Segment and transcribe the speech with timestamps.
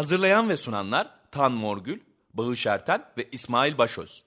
[0.00, 2.00] Hazırlayan ve sunanlar Tan Morgül,
[2.34, 4.24] Bağış Erten ve İsmail Başöz.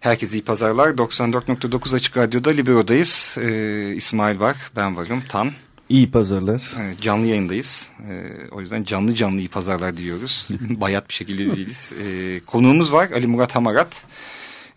[0.00, 0.88] Herkese iyi pazarlar.
[0.88, 3.36] 94.9 Açık Radyo'da Libero'dayız.
[3.40, 5.52] Ee, İsmail var, ben varım, Tan.
[5.88, 6.72] İyi pazarlar.
[6.80, 7.88] Evet, canlı yayındayız.
[8.10, 10.48] Ee, o yüzden canlı canlı iyi pazarlar diyoruz.
[10.60, 11.94] Bayat bir şekilde değiliz.
[12.04, 14.04] Ee, konuğumuz var Ali Murat Hamarat.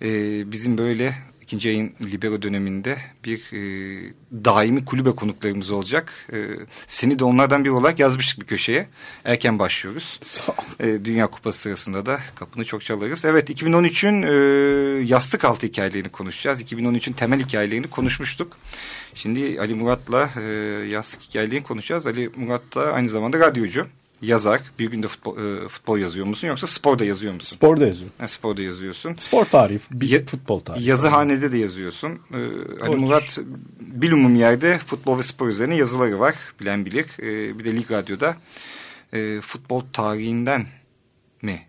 [0.02, 1.16] Ee, bizim böyle
[1.48, 3.60] ikinci yayın Libero döneminde bir e,
[4.32, 6.14] daimi kulübe konuklarımız olacak.
[6.34, 6.38] E,
[6.88, 8.88] seni de onlardan biri olarak yazmıştık bir köşeye.
[9.26, 10.20] Erken başlıyoruz.
[10.22, 10.86] Sağ ol.
[10.86, 13.26] E, Dünya Kupası sırasında da kapını çok çalarız.
[13.26, 16.62] Evet 2013'ün e, yastık altı hikayelerini konuşacağız.
[16.62, 18.58] 2013'ün temel hikayelerini konuşmuştuk.
[19.14, 20.44] Şimdi Ali Murat'la e,
[20.90, 22.08] yastık hikayelerini konuşacağız.
[22.08, 23.88] Ali Murat da aynı zamanda radyocu.
[24.22, 24.62] Yazar.
[24.80, 27.56] Bir günde futbol, e, futbol yazıyor musun yoksa sporda yazıyor musun?
[27.56, 28.16] Sporda yazıyorum.
[28.18, 29.14] Ha, sporda yazıyorsun.
[29.14, 30.90] Spor tarihi, bir Ya- futbol tarihi.
[30.90, 32.10] Yazıhanede de yazıyorsun.
[32.34, 32.48] Ee, Ali
[32.80, 32.98] Doğrudur.
[32.98, 33.40] Murat
[33.80, 36.36] bilumum yerde futbol ve spor üzerine yazıları var.
[36.62, 37.06] Bilen bilir.
[37.20, 38.38] Ee, bir de Lig Radyo'da
[39.14, 40.66] e, futbol tarihinden
[41.42, 41.62] mi?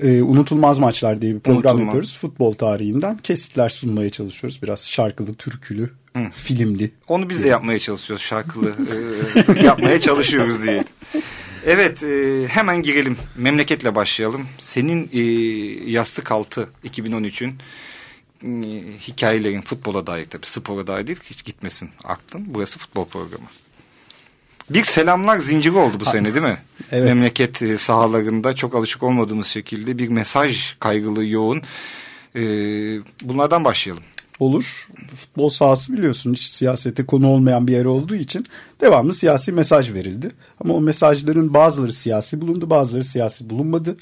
[0.00, 1.80] Ee, unutulmaz maçlar diye bir program Unutulmaz.
[1.86, 2.18] yapıyoruz.
[2.18, 4.62] Futbol tarihinden kesitler sunmaya çalışıyoruz.
[4.62, 5.90] Biraz şarkılı, türkülü,
[6.32, 6.90] filmli.
[7.08, 8.24] Onu biz de yapmaya çalışıyoruz.
[8.24, 8.74] Şarkılı
[9.58, 10.84] e, yapmaya çalışıyoruz diye.
[11.66, 13.16] Evet e, hemen girelim.
[13.36, 14.46] Memleketle başlayalım.
[14.58, 15.20] Senin e,
[15.90, 17.58] yastık altı 2013'ün
[18.42, 18.68] e,
[19.00, 22.44] hikayelerin futbola dair tabii spora dair değil hiç gitmesin aklın.
[22.46, 23.46] Burası futbol programı.
[24.70, 26.58] Bir selamlar zinciri oldu bu sene değil mi?
[26.92, 27.04] Evet.
[27.04, 31.62] Memleket e, sahalarında çok alışık olmadığımız şekilde bir mesaj kaygılı yoğun.
[32.36, 32.42] E,
[33.22, 34.04] bunlardan başlayalım.
[34.40, 34.88] Olur.
[35.14, 38.46] Futbol sahası biliyorsun hiç siyasete konu olmayan bir yer olduğu için
[38.80, 40.30] devamlı siyasi mesaj verildi.
[40.60, 43.96] Ama o mesajların bazıları siyasi bulundu, bazıları siyasi bulunmadı.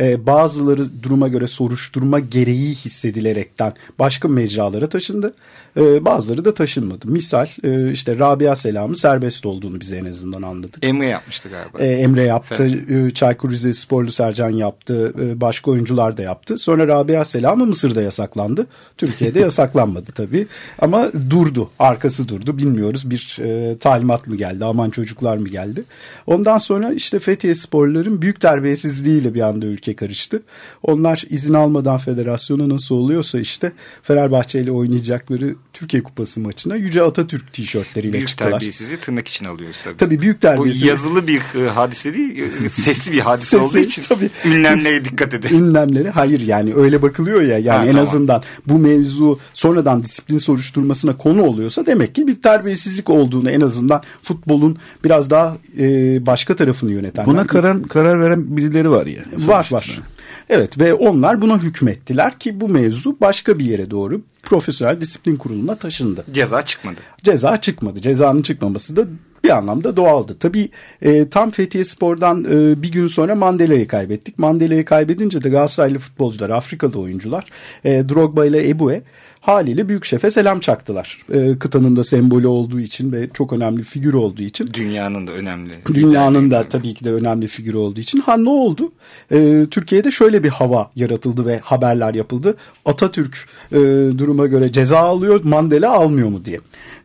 [0.00, 5.34] Ee, bazıları duruma göre soruşturma gereği hissedilerekten başka mecralara taşındı.
[5.76, 7.08] Ee, bazıları da taşınmadı.
[7.08, 10.84] Misal e, işte Rabia Selam'ın serbest olduğunu bize en azından anladık.
[10.84, 11.78] Emre yapmıştı galiba.
[11.78, 16.56] Ee, Emre yaptı, e, Çaykur Rizesporlu Sercan yaptı, e, başka oyuncular da yaptı.
[16.56, 18.66] Sonra Rabia Selam'ı Mısır'da yasaklandı.
[18.96, 20.46] Türkiye'de yasaklanmadı tabii.
[20.78, 22.58] Ama durdu, arkası durdu.
[22.58, 25.84] Bilmiyoruz bir e, talimat mı geldi, aman çocuklar mı geldi.
[26.26, 30.42] Ondan sonra işte Fethiye Sporluların büyük terbiyesizliğiyle bir anda ülke karıştı.
[30.82, 33.72] Onlar izin almadan federasyona nasıl oluyorsa işte
[34.02, 38.50] Fenerbahçe ile oynayacakları Türkiye Kupası maçına Yüce Atatürk tişörtleriyle Büyük çıktılar.
[38.50, 39.96] terbiyesizliği tırnak için alıyoruz tabii.
[39.96, 40.88] Tabii büyük Bu terbiyesizlik.
[40.88, 44.30] yazılı bir e, hadise değil, e, sesli bir hadise Sesli, olduğu için tabii.
[44.46, 45.48] ünlemlere dikkat edin.
[45.58, 48.02] ünlemleri hayır yani öyle bakılıyor ya yani Ha, en tamam.
[48.02, 54.02] azından bu mevzu sonradan disiplin soruşturmasına konu oluyorsa demek ki bir terbiyesizlik olduğunu en azından
[54.22, 55.84] futbolun biraz daha e,
[56.26, 59.48] başka tarafını yönetenler Buna karar, karar veren birileri var yani.
[59.48, 60.00] var var.
[60.48, 65.74] Evet ve onlar buna hükmettiler ki bu mevzu başka bir yere doğru profesyonel disiplin kuruluna
[65.74, 66.24] taşındı.
[66.32, 66.96] Ceza çıkmadı.
[67.22, 68.00] Ceza çıkmadı.
[68.00, 69.06] Cezanın çıkmaması da
[69.52, 70.36] bir anlamda doğaldı.
[70.40, 70.68] Tabii
[71.02, 74.38] e, tam Fethiye Spor'dan e, bir gün sonra Mandela'yı kaybettik.
[74.38, 77.44] Mandela'yı kaybedince de Galatasaraylı futbolcular, Afrikalı oyuncular
[77.84, 79.02] e, Drogba ile Ebue
[79.40, 81.18] haliyle büyük şefe selam çaktılar.
[81.32, 84.70] E, kıtanın da sembolü olduğu için ve çok önemli figür olduğu için.
[84.74, 85.72] Dünyanın da önemli.
[85.94, 88.20] Dünyanın da tabii ki de önemli figürü olduğu için.
[88.20, 88.92] Ha ne oldu?
[89.32, 92.56] Ee, Türkiye'de şöyle bir hava yaratıldı ve haberler yapıldı.
[92.84, 93.76] Atatürk e,
[94.18, 96.60] duruma göre ceza alıyor, Mandela almıyor mu diye.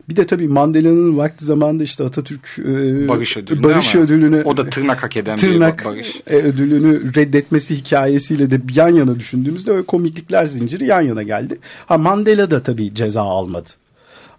[0.08, 4.56] Bir de tabii Mandela'nın vakti zamanında işte Atatürk e, Barış ödülünü barış ama ödülünü o
[4.56, 6.20] da tırnak hak eden tırnak bir barış.
[6.26, 11.58] e, ödülünü reddetmesi hikayesiyle de yan yana düşündüğümüzde öyle komiklikler zinciri yan yana geldi.
[11.86, 13.70] Ha Mandela da tabii ceza almadı.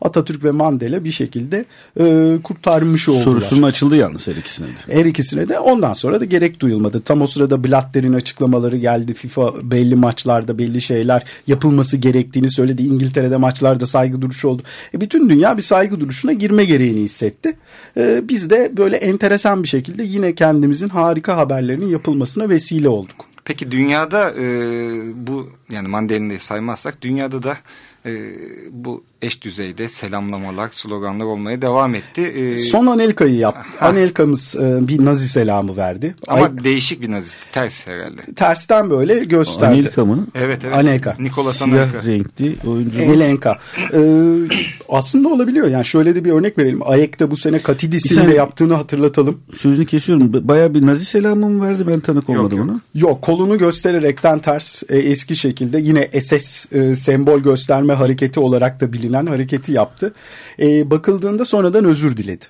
[0.01, 1.65] Atatürk ve Mandela bir şekilde
[1.99, 3.23] e, kurtarmış oldular.
[3.23, 4.71] Soruşturma açıldı yalnız her ikisine de.
[4.87, 7.01] Her ikisine de ondan sonra da gerek duyulmadı.
[7.01, 9.13] Tam o sırada Blatter'in açıklamaları geldi.
[9.13, 12.81] FIFA belli maçlarda belli şeyler yapılması gerektiğini söyledi.
[12.81, 14.63] İngiltere'de maçlarda saygı duruşu oldu.
[14.93, 17.57] E bütün dünya bir saygı duruşuna girme gereğini hissetti.
[17.97, 23.29] E, biz de böyle enteresan bir şekilde yine kendimizin harika haberlerinin yapılmasına vesile olduk.
[23.45, 24.45] Peki dünyada e,
[25.27, 27.57] bu yani Mandela'yı saymazsak dünyada da
[28.05, 28.11] e,
[28.71, 32.21] bu eş düzeyde selamlamalar, sloganlar olmaya devam etti.
[32.21, 33.61] E, Son Anelka'yı yaptı.
[33.85, 36.15] Anelka'mız e, bir nazi selamı verdi.
[36.27, 37.51] ama Ay- değişik bir nazisti.
[37.51, 38.21] Ters herhalde.
[38.35, 39.65] tersten böyle gösterdi.
[39.65, 40.27] Anelka mı?
[40.35, 40.75] Evet evet.
[40.77, 41.15] Anelka.
[41.19, 42.03] Nikolas Siyah Anelka.
[42.07, 43.07] renkli oyuncumuz.
[43.09, 43.57] Elenka.
[43.93, 43.99] Ee,
[44.89, 45.67] aslında olabiliyor.
[45.67, 46.79] Yani şöyle de bir örnek verelim.
[46.85, 49.39] Ayek'te bu sene Katidis'in de yaptığını hatırlatalım.
[49.57, 50.33] Sözünü kesiyorum.
[50.33, 51.83] B- Bayağı bir nazi selamı mı verdi?
[51.87, 52.69] Ben tanık olmadım yok.
[52.69, 52.79] ona.
[52.95, 58.93] Yok kolunu göstererekten ters e, eski şekilde yine SS e, sembol gösterme hareketi olarak da
[59.09, 60.13] bilinen hareketi yaptı.
[60.59, 62.45] E, bakıldığında sonradan özür diledi.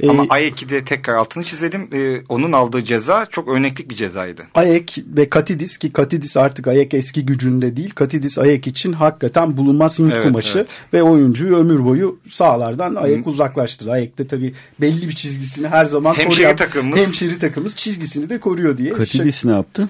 [0.00, 1.88] E, Ama Ayek'i tekrar altını çizelim.
[1.92, 4.42] E, onun aldığı ceza çok örneklik bir cezaydı.
[4.54, 7.90] Ayek ve Katidis ki Katidis artık Ayek eski gücünde değil.
[7.90, 10.68] Katidis Ayek için hakikaten bulunmaz Hint evet, kumaşı evet.
[10.92, 13.90] ve oyuncuyu ömür boyu sahalardan Ayek uzaklaştırdı.
[13.92, 17.00] Ayek de tabii belli bir çizgisini her zaman hemşeri koruyan, takımımız.
[17.00, 18.92] hemşeri takımımız çizgisini de koruyor diye.
[18.92, 19.88] Katidis ne yaptı?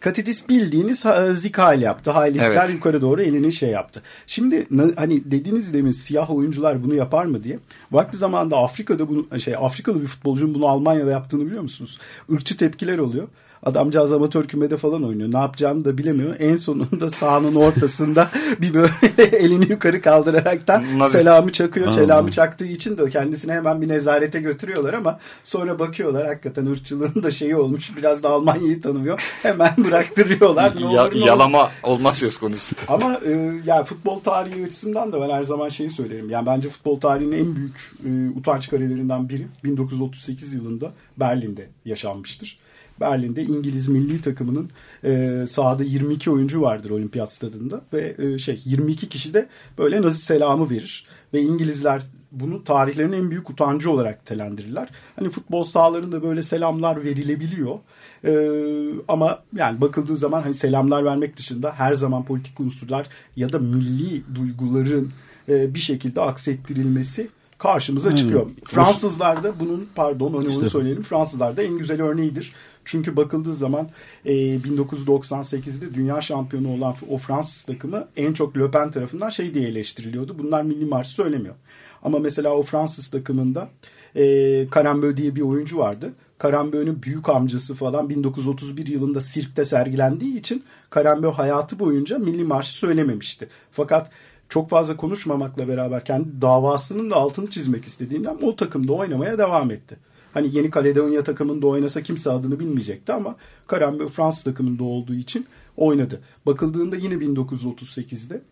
[0.00, 2.10] Katidis bildiğiniz zikal yaptı.
[2.10, 2.74] Halikler evet.
[2.74, 4.02] yukarı doğru elini şey yaptı.
[4.26, 4.66] Şimdi
[4.96, 7.58] hani dediğiniz demin siyah oyuncular bunu yapar mı diye.
[7.92, 11.98] Vakti zamanında Afrika'da bunu şey Afrikalı bir futbolcunun bunu Almanya'da yaptığını biliyor musunuz?
[12.28, 13.28] Irkçı tepkiler oluyor.
[13.62, 15.32] Adamcağız amatör kümede falan oynuyor.
[15.32, 16.36] Ne yapacağını da bilemiyor.
[16.38, 18.28] En sonunda sahanın ortasında
[18.60, 18.92] bir böyle
[19.36, 21.92] elini yukarı kaldıraraktan selamı çakıyor.
[21.92, 27.30] Selamı çaktığı için de kendisini hemen bir nezarete götürüyorlar ama sonra bakıyorlar hakikaten ırkçılığın da
[27.30, 27.96] şeyi olmuş.
[27.96, 29.20] Biraz da Almanya'yı tanımıyor.
[29.42, 30.76] Hemen bıraktırıyorlar.
[30.76, 31.70] Ne ya, olur, ne yalama olur.
[31.82, 32.76] olmaz söz konusu.
[32.88, 36.30] Ama e, yani futbol tarihi açısından da ben her zaman şeyi söylerim.
[36.30, 42.58] Yani bence futbol tarihinin en büyük e, utanç karelerinden biri 1938 yılında Berlin'de yaşanmıştır.
[43.00, 44.70] Berlin'de İngiliz milli takımının
[45.04, 49.48] e, sahada 22 oyuncu vardır olimpiyat stadında ve e, şey 22 kişi de
[49.78, 52.02] böyle nazi selamı verir ve İngilizler
[52.32, 54.88] bunu tarihlerin en büyük utancı olarak telendirirler.
[55.16, 57.78] Hani futbol sahalarında böyle selamlar verilebiliyor.
[58.24, 63.06] Ee, ama yani bakıldığı zaman hani selamlar vermek dışında her zaman politik unsurlar
[63.36, 65.12] ya da milli duyguların
[65.48, 67.28] e, bir şekilde aksettirilmesi
[67.58, 68.46] karşımıza çıkıyor.
[68.46, 68.54] Hmm.
[68.64, 70.60] Fransızlar da bunun pardon onu, işte.
[70.60, 71.02] onu söyleyelim.
[71.02, 72.52] Fransızlar da en güzel örneğidir.
[72.88, 73.88] Çünkü bakıldığı zaman
[74.24, 79.68] e, 1998'de dünya şampiyonu olan o Fransız takımı en çok Le Pen tarafından şey diye
[79.68, 80.38] eleştiriliyordu.
[80.38, 81.54] Bunlar milli marşı söylemiyor.
[82.02, 83.68] Ama mesela o Fransız takımında
[84.16, 86.12] e, Karambö diye bir oyuncu vardı.
[86.38, 93.48] Karambö'nün büyük amcası falan 1931 yılında sirkte sergilendiği için Karambö hayatı boyunca milli marşı söylememişti.
[93.72, 94.10] Fakat
[94.48, 99.96] çok fazla konuşmamakla beraber kendi davasının da altını çizmek istediğinden o takımda oynamaya devam etti.
[100.34, 103.36] Hani Yeni Kaledonya takımında oynasa kimse adını bilmeyecekti ama
[103.66, 105.46] Karambö Fransız takımında olduğu için
[105.76, 106.20] oynadı.
[106.46, 108.42] Bakıldığında yine 1938'de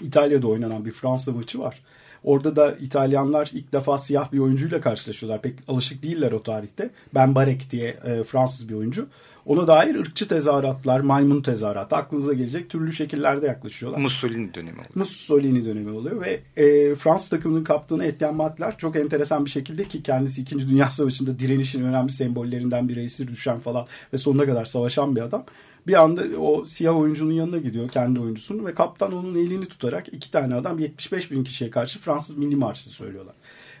[0.00, 1.82] İtalya'da oynanan bir Fransa maçı var.
[2.24, 5.42] Orada da İtalyanlar ilk defa siyah bir oyuncuyla karşılaşıyorlar.
[5.42, 6.90] Pek alışık değiller o tarihte.
[7.14, 9.08] Ben Barek diye e, Fransız bir oyuncu.
[9.46, 14.00] Ona dair ırkçı tezahüratlar, maymun tezahüratı aklınıza gelecek türlü şekillerde yaklaşıyorlar.
[14.00, 14.90] Mussolini dönemi oluyor.
[14.94, 20.02] Mussolini dönemi oluyor ve e, Fransız takımının kaptanı Etienne Matler çok enteresan bir şekilde ki
[20.02, 20.68] kendisi 2.
[20.68, 25.44] Dünya Savaşı'nda direnişin önemli sembollerinden biri esir düşen falan ve sonuna kadar savaşan bir adam.
[25.86, 30.30] Bir anda o siyah oyuncunun yanına gidiyor kendi oyuncusunun ve kaptan onun elini tutarak iki
[30.30, 33.34] tane adam 75 bin kişiye karşı Fransız Milli Marşı söylüyorlar.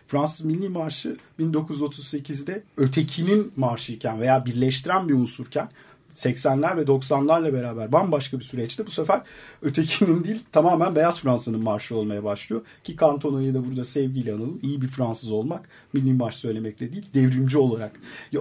[0.06, 5.68] Fransız Milli Marşı 1938'de ötekinin marşıyken veya birleştiren bir unsurken
[6.14, 9.20] 80'ler ve 90'larla beraber bambaşka bir süreçte bu sefer
[9.62, 12.62] ötekinin değil tamamen Beyaz Fransa'nın marşı olmaya başlıyor.
[12.84, 14.58] Ki Cantona'yı da burada sevgiyle analım.
[14.62, 17.92] İyi bir Fransız olmak milli marş söylemekle değil devrimci olarak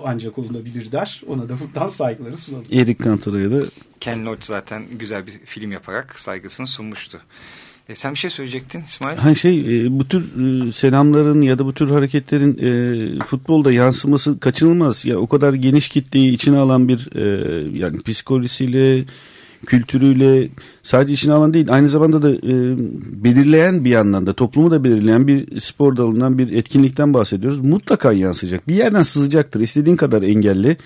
[0.03, 1.21] ancak olunabilir der.
[1.27, 2.65] Ona da buradan saygıları sunalım.
[2.71, 3.61] Eric Cantona'ya da
[3.99, 7.21] Ken Loach zaten güzel bir film yaparak saygısını sunmuştu.
[7.89, 9.17] E, sen bir şey söyleyecektin İsmail.
[9.17, 10.23] Hani şey e, bu tür
[10.67, 15.05] e, selamların ya da bu tür hareketlerin e, futbolda yansıması kaçınılmaz.
[15.05, 19.05] Ya o kadar geniş kitleyi içine alan bir e, yani psikolojisiyle
[19.65, 20.49] kültürüyle
[20.83, 22.75] sadece içine alan değil aynı zamanda da e,
[23.23, 27.59] belirleyen bir yandan da toplumu da belirleyen bir spor dalından bir etkinlikten bahsediyoruz.
[27.59, 28.67] Mutlaka yansıyacak.
[28.67, 29.61] Bir yerden sızacaktır.
[29.61, 30.77] İstediğin kadar engelli.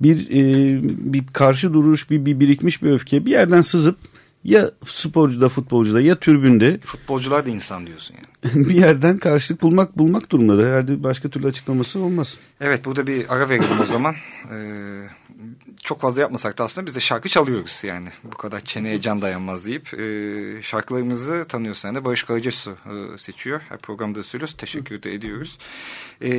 [0.00, 0.80] Bir e,
[1.12, 3.96] bir karşı duruş, bir, bir birikmiş bir öfke bir yerden sızıp
[4.44, 6.78] ya sporcuda futbolcuda ya türbünde.
[6.84, 8.68] Futbolcular da insan diyorsun yani.
[8.68, 10.66] bir yerden karşılık bulmak bulmak durumunda.
[10.68, 12.38] Herhalde başka türlü açıklaması olmaz.
[12.60, 14.14] Evet burada bir ara verelim o zaman.
[14.52, 15.08] Ee,
[15.82, 18.08] çok fazla yapmasak da aslında biz de şarkı çalıyoruz yani.
[18.24, 19.94] Bu kadar çeneye can dayanmaz deyip.
[19.94, 23.60] E, şarkılarımızı tanıyorsun yani Barış Karacasu e, seçiyor.
[23.68, 24.54] Her programda söylüyoruz.
[24.56, 25.58] Teşekkür de ediyoruz.
[26.22, 26.32] E,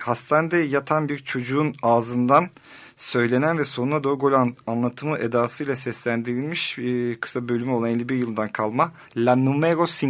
[0.00, 2.50] hastanede yatan bir çocuğun ağzından
[2.96, 8.48] söylenen ve sonuna doğru gol an, anlatımı edasıyla seslendirilmiş e, kısa bölümü olan 51 yıldan
[8.48, 10.04] kalma La Numero 5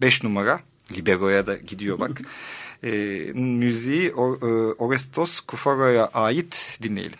[0.00, 0.60] 5 numara
[0.92, 2.20] Libero'ya da gidiyor bak
[2.82, 2.90] e,
[3.34, 7.18] müziği o, e, Orestos Kufaro'ya ait dinleyelim.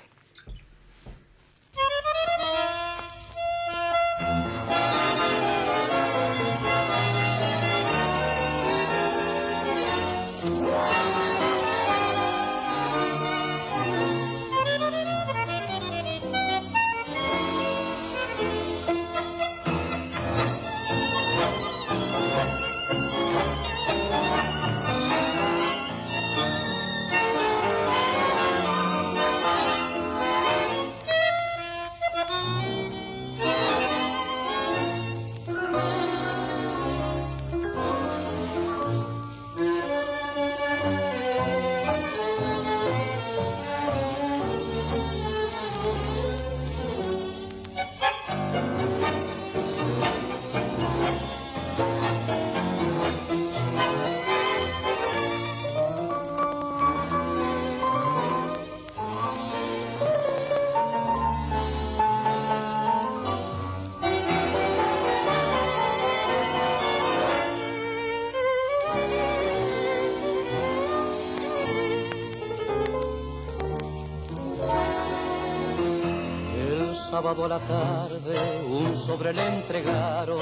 [77.15, 80.41] Sábado a la tarde un sobre le entregaron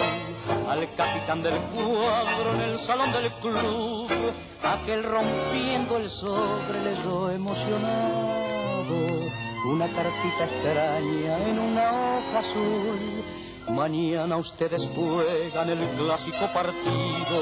[0.66, 4.10] al capitán del cuadro en el salón del club.
[4.64, 8.94] Aquel rompiendo el sobre leyó emocionado
[9.66, 13.22] una cartita extraña en una hoja azul.
[13.68, 17.38] Mañana ustedes juegan el clásico partido.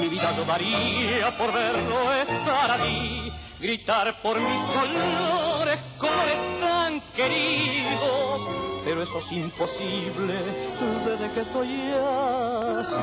[0.00, 8.19] Mi vida yo daría por verlo estar allí gritar por mis colores, colores tan queridos,
[8.90, 10.34] pero eso es imposible
[11.06, 11.92] desde que estoy
[12.80, 12.96] así.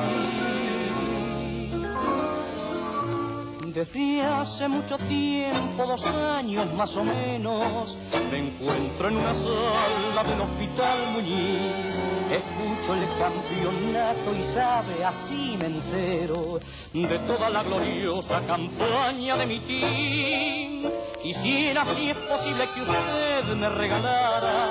[3.72, 7.96] Desde hace mucho tiempo, dos años más o menos,
[8.30, 11.98] me encuentro en una sala del Hospital Muñiz.
[12.30, 16.60] Escucho el campeonato y sabe, así me entero
[16.92, 20.92] de toda la gloriosa campaña de mi team.
[21.22, 24.67] Quisiera, si es posible, que usted me regalara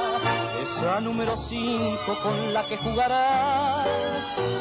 [0.68, 3.86] esa número 5 con la que jugará.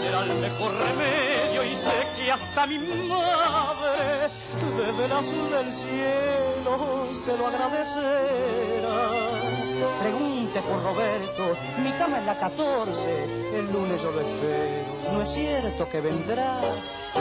[0.01, 4.31] Será el mejor remedio y sé que hasta mi madre
[4.77, 9.11] desde el azul del cielo se lo agradecerá.
[10.01, 15.29] Pregunte por Roberto, mi cama es la 14, el lunes yo lo espero, no es
[15.33, 16.61] cierto que vendrá.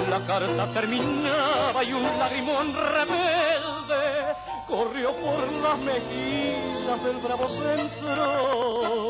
[0.10, 4.36] La carta terminaba y un lagrimón rebelde
[4.68, 9.10] corrió por las mejillas del bravo centro.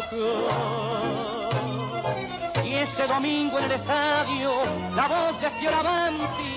[2.64, 4.52] Y ese domingo en el estadio,
[4.96, 6.52] la voz de Fioravanti.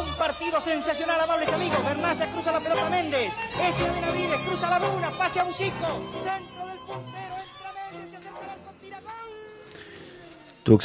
[0.00, 1.84] Un partido sensacional, amables amigos.
[1.84, 3.32] Bernaza cruza la pelota a Méndez.
[3.68, 5.88] Este de Benavides cruza la luna, pase a Bucico.
[6.22, 10.78] Centro del puntero, entra Méndez, se acerca el arco, tira gol.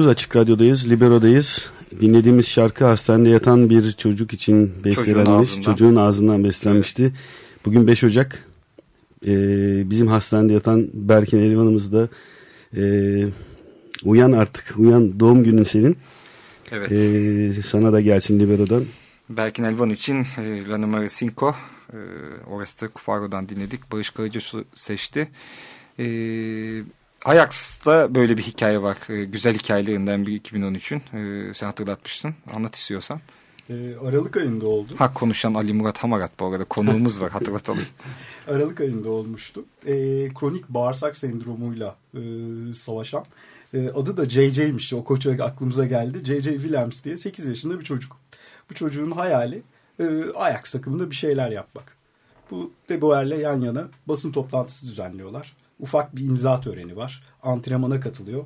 [0.00, 1.70] 94.9 Açık Radyo'dayız, Libero'dayız.
[2.00, 5.28] Dinlediğimiz şarkı hastanede yatan bir çocuk için bestelenmiş.
[5.28, 5.62] ağzından.
[5.62, 7.12] Çocuğun ağzından beslenmişti.
[7.64, 8.51] Bugün 5 Ocak.
[9.26, 12.08] Ee, bizim hastanede yatan Berkin Elvan'ımız da
[12.76, 13.24] ee,
[14.04, 14.74] uyan artık.
[14.78, 15.96] Uyan doğum günün senin.
[16.72, 16.92] Evet.
[16.92, 18.84] Ee, sana da gelsin Libero'dan.
[19.28, 21.28] Berkin Elvan için e, La Numara 5 e,
[22.46, 23.92] Oreste Kufaro'dan dinledik.
[23.92, 25.28] Barış Karacasu seçti.
[25.98, 26.06] E,
[27.24, 28.96] Ajax'ta böyle bir hikaye var.
[29.08, 31.02] E, güzel hikayelerinden biri 2013'ün.
[31.18, 32.34] E, sen hatırlatmıştın.
[32.54, 33.20] Anlat istiyorsan.
[33.70, 34.92] Ee, Aralık ayında oldu.
[34.96, 36.64] Ha konuşan Ali Murat Hamarat bu arada.
[36.64, 37.84] Konuğumuz var hatırlatalım.
[38.48, 39.64] Aralık ayında olmuştu.
[39.86, 39.92] Ee,
[40.34, 42.20] kronik bağırsak sendromuyla e,
[42.74, 43.24] savaşan.
[43.74, 44.92] e, adı da JJ'miş.
[44.92, 46.18] O koça aklımıza geldi.
[46.24, 48.16] JJ Williams diye 8 yaşında bir çocuk.
[48.70, 49.62] Bu çocuğun hayali
[50.00, 50.04] e,
[50.36, 51.96] Ajax takımında bir şeyler yapmak.
[52.50, 55.56] Bu De Boer'le yan yana basın toplantısı düzenliyorlar.
[55.80, 57.22] Ufak bir imza töreni var.
[57.42, 58.44] Antrenmana katılıyor.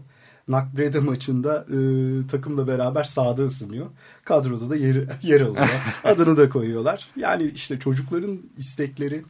[0.48, 1.76] Nakbreda maçında e,
[2.26, 3.86] takımla beraber sahada ısınıyor.
[4.24, 5.68] Kadroda da yer, yer alıyor.
[6.04, 7.08] Adını da koyuyorlar.
[7.16, 9.22] Yani işte çocukların istekleri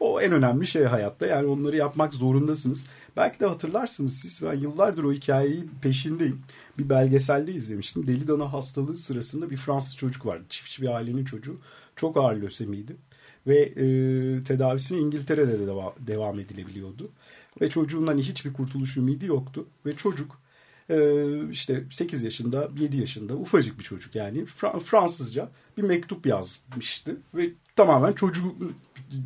[0.00, 1.26] o en önemli şey hayatta.
[1.26, 2.86] Yani onları yapmak zorundasınız.
[3.16, 4.42] Belki de hatırlarsınız siz.
[4.42, 6.40] Ben yıllardır o hikayeyi peşindeyim.
[6.78, 8.06] Bir belgeselde izlemiştim.
[8.06, 10.44] Deli dana hastalığı sırasında bir Fransız çocuk vardı.
[10.48, 11.56] Çiftçi bir ailenin çocuğu.
[11.96, 12.96] Çok ağır lösemiydi.
[13.46, 13.84] Ve e,
[14.44, 17.10] tedavisine İngiltere'de de deva- devam edilebiliyordu.
[17.60, 19.66] Ve çocuğun hani hiçbir kurtuluş ümidi yoktu.
[19.86, 20.38] Ve çocuk
[20.90, 20.96] e,
[21.50, 27.16] işte 8 yaşında 7 yaşında ufacık bir çocuk yani Fra- Fransızca bir mektup yazmıştı.
[27.34, 28.54] Ve tamamen çocuk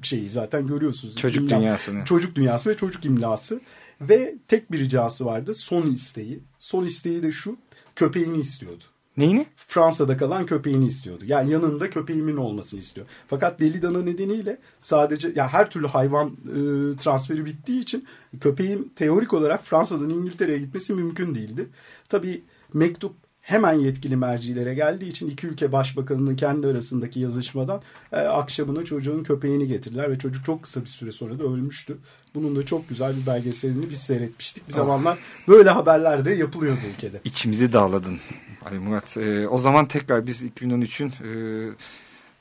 [0.03, 1.17] şeyi zaten görüyorsunuz.
[1.17, 2.05] Çocuk İmla- dünyasını.
[2.05, 3.61] Çocuk dünyası ve çocuk imlası.
[4.01, 5.55] Ve tek bir ricası vardı.
[5.55, 6.41] Son isteği.
[6.59, 7.57] Son isteği de şu.
[7.97, 8.85] Köpeğini istiyordu.
[9.17, 9.47] Neyini?
[9.57, 11.25] Fransa'da kalan köpeğini istiyordu.
[11.27, 13.07] Yani yanında köpeğimin olmasını istiyor.
[13.29, 16.57] Fakat deli dana nedeniyle sadece ya her türlü hayvan e,
[16.97, 18.07] transferi bittiği için
[18.41, 21.69] köpeğin teorik olarak Fransa'dan İngiltere'ye gitmesi mümkün değildi.
[22.09, 22.43] Tabii
[22.73, 29.23] mektup hemen yetkili mercilere geldiği için iki ülke başbakanının kendi arasındaki yazışmadan e, akşamına çocuğun
[29.23, 31.99] köpeğini getirdiler ve çocuk çok kısa bir süre sonra da ölmüştü.
[32.35, 34.69] Bunun da çok güzel bir belgeselini biz seyretmiştik.
[34.69, 37.21] Bir zamanlar böyle haberler de yapılıyordu ülkede.
[37.25, 38.19] İçimizi dağladın
[38.67, 39.17] Ali Murat.
[39.17, 41.31] E, o zaman tekrar biz 2013'ün e,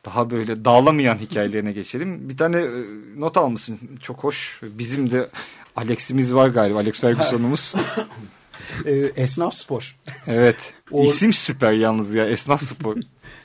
[0.05, 2.29] daha böyle dağlamayan hikayelerine geçelim.
[2.29, 2.69] Bir tane e,
[3.17, 3.79] not almışsın.
[4.01, 4.59] Çok hoş.
[4.63, 5.29] Bizim de
[5.75, 6.77] Alex'imiz var galiba.
[6.77, 7.75] Alex Ferguson'umuz.
[8.85, 9.95] E, esnaf spor.
[10.27, 10.73] evet.
[10.91, 12.25] O- İsim süper yalnız ya.
[12.29, 12.95] Esnaf spor.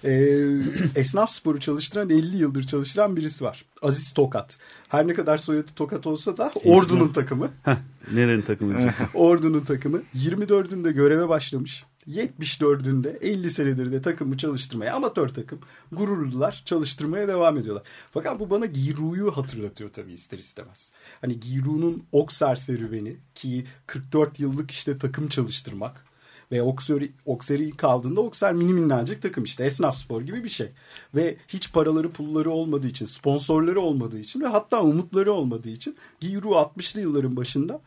[0.05, 0.37] Ee,
[1.01, 3.65] esnaf sporu çalıştıran 50 yıldır çalıştıran birisi var.
[3.83, 4.59] Aziz Tokat.
[4.89, 7.51] Her ne kadar soyadı Tokat olsa da Ordu'nun takımı.
[7.65, 7.77] Heh,
[8.13, 8.91] nerenin takımı?
[9.15, 11.85] Ordu'nun takımı 24'ünde göreve başlamış.
[12.09, 15.59] 74'ünde 50 senedir de takımı çalıştırmaya amatör takım
[15.93, 17.85] gururlular çalıştırmaya devam ediyorlar.
[18.11, 20.93] Fakat bu bana Giroud'u hatırlatıyor tabii ister istemez.
[21.21, 26.07] Hani Giroud'un Okser serüveni ki 44 yıllık işte takım çalıştırmak
[26.53, 30.73] Ve Okseri, Okseri ilk aldığında Okser mini minnacık takım işte esnaf spor gibi bir şey.
[31.15, 36.53] Ve hiç paraları pulları olmadığı için sponsorları olmadığı için ve hatta umutları olmadığı için Giroud
[36.53, 37.81] 60'lı yılların başında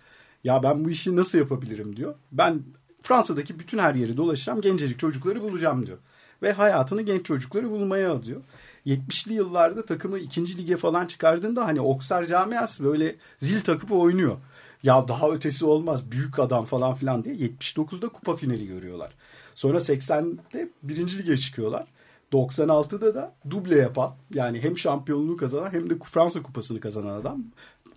[0.44, 2.16] ya ben bu işi nasıl yapabilirim diyor.
[2.32, 2.64] Ben
[3.02, 5.98] Fransa'daki bütün her yeri dolaşacağım gencecik çocukları bulacağım diyor.
[6.42, 8.42] Ve hayatını genç çocukları bulmaya adıyor.
[8.86, 14.38] 70'li yıllarda takımı ikinci lige falan çıkardığında hani Oksar camiası böyle zil takıp oynuyor.
[14.84, 19.12] Ya daha ötesi olmaz büyük adam falan filan diye 79'da kupa finali görüyorlar.
[19.56, 21.88] Sonra 80'de birinci lige çıkıyorlar.
[22.32, 27.44] 96'da da duble yapan yani hem şampiyonluğu kazanan hem de Fransa kupasını kazanan adam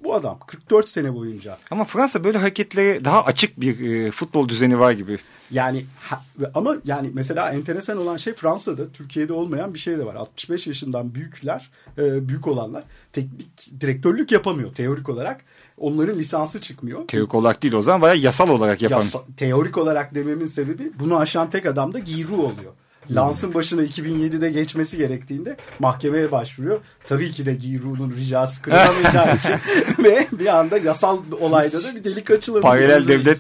[0.05, 1.59] bu adam 44 sene boyunca.
[1.71, 5.19] Ama Fransa böyle hareketlere daha açık bir e, futbol düzeni var gibi.
[5.51, 6.23] Yani ha,
[6.55, 10.15] ama yani mesela enteresan olan şey Fransa'da Türkiye'de olmayan bir şey de var.
[10.15, 15.41] 65 yaşından büyükler, e, büyük olanlar teknik direktörlük yapamıyor teorik olarak.
[15.79, 17.09] Onların lisansı çıkmıyor.
[17.09, 18.97] Teorik olarak değil o zaman bayağı yasal olarak yapan.
[18.97, 22.73] Yasa, teorik olarak dememin sebebi bunu aşan tek adam da Giroud oluyor.
[23.11, 26.81] Lans'ın başına 2007'de geçmesi gerektiğinde mahkemeye başvuruyor.
[27.07, 29.55] Tabii ki de Giroud'un ricası kırılamayacağı için
[30.05, 32.63] ve bir anda yasal olayda da bir delik açılır.
[32.63, 33.39] Paralel devlet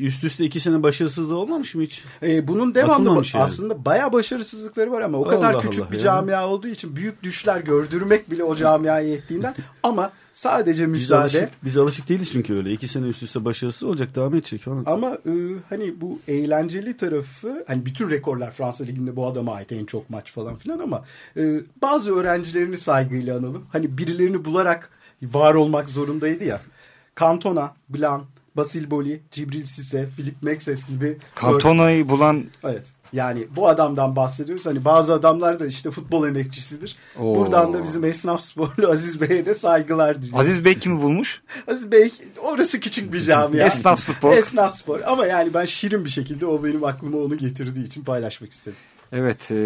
[0.00, 2.04] üst üste iki sene başarısızlığı olmamış mı hiç?
[2.22, 3.44] Ee, bunun devamlı yani.
[3.44, 6.02] aslında bayağı başarısızlıkları var ama o kadar Allah küçük Allah bir ya.
[6.02, 11.24] camia olduğu için büyük düşler gördürmek bile o camiaya yettiğinden ama Sadece müsaade.
[11.26, 12.72] Biz alışık, biz alışık değiliz çünkü öyle.
[12.72, 14.84] iki sene üst üste başarısız olacak devam edecek falan.
[14.86, 15.32] Ama e,
[15.68, 20.32] hani bu eğlenceli tarafı hani bütün rekorlar Fransa Ligi'nde bu adama ait en çok maç
[20.32, 21.04] falan filan ama
[21.36, 23.66] e, bazı öğrencilerini saygıyla analım.
[23.72, 24.90] Hani birilerini bularak
[25.22, 26.60] var olmak zorundaydı ya.
[27.20, 28.24] Cantona, Blanc,
[28.56, 31.18] Basil Boli, Cibril Sisse, Philip Maxes gibi.
[31.42, 32.92] Cantona'yı bulan Evet.
[33.12, 34.66] Yani bu adamdan bahsediyoruz.
[34.66, 36.96] Hani bazı adamlar da işte futbol emekçisidir.
[37.18, 37.36] Oo.
[37.36, 40.40] Buradan da bizim esnaf sporlu Aziz Bey'e de saygılar diliyorum.
[40.40, 41.42] Aziz Bey kimi bulmuş?
[41.68, 43.56] Aziz Bey orası küçük bir cami.
[43.56, 43.66] Yani.
[43.66, 44.36] esnaf spor.
[44.36, 45.00] Esnaf spor.
[45.06, 48.78] Ama yani ben şirin bir şekilde o benim aklıma onu getirdiği için paylaşmak istedim.
[49.12, 49.50] Evet.
[49.50, 49.56] E,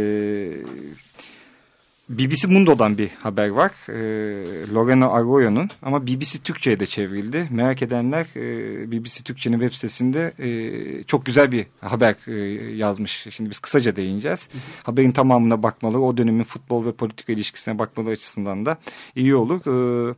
[2.11, 3.71] BBC Mundo'dan bir haber var.
[3.89, 3.95] E,
[4.75, 7.49] Lorena Arroyo'nun ama BBC Türkçe'ye de çevrildi.
[7.51, 12.35] Merak edenler e, BBC Türkçe'nin web sitesinde e, çok güzel bir haber e,
[12.77, 13.27] yazmış.
[13.31, 14.49] Şimdi biz kısaca değineceğiz.
[14.83, 18.79] Haberin tamamına bakmaları, o dönemin futbol ve politika ilişkisine bakmaları açısından da
[19.17, 19.61] iyi olur.
[20.11, 20.15] E,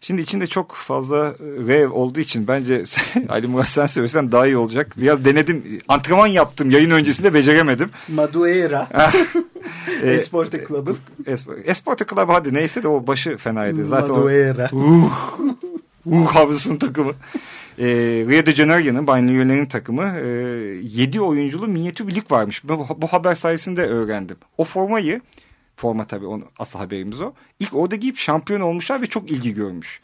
[0.00, 2.84] Şimdi içinde çok fazla rev olduğu için bence
[3.28, 4.94] Ali Murat sen söylesen daha iyi olacak.
[4.96, 5.80] Biraz denedim.
[5.88, 7.88] Antrenman yaptım yayın öncesinde beceremedim.
[8.08, 8.88] Madureira.
[10.02, 10.96] e, Esporte Club'ın.
[11.64, 13.86] Esporte Club hadi neyse de o başı fenaydı.
[13.86, 14.70] Zaten Madureira.
[14.72, 15.12] O, uh,
[16.06, 17.12] uh havlusunun takımı.
[17.78, 17.86] E,
[18.28, 20.28] Rio de Janeiro'nun Bayern takımı e,
[20.82, 22.64] 7 oyunculu minyatür bir lig varmış.
[22.64, 24.36] Bu, bu haber sayesinde öğrendim.
[24.58, 25.20] O formayı
[25.78, 27.32] forma tabii onu, asıl haberimiz o.
[27.60, 30.00] İlk orada giyip şampiyon olmuşlar ve çok ilgi görmüş.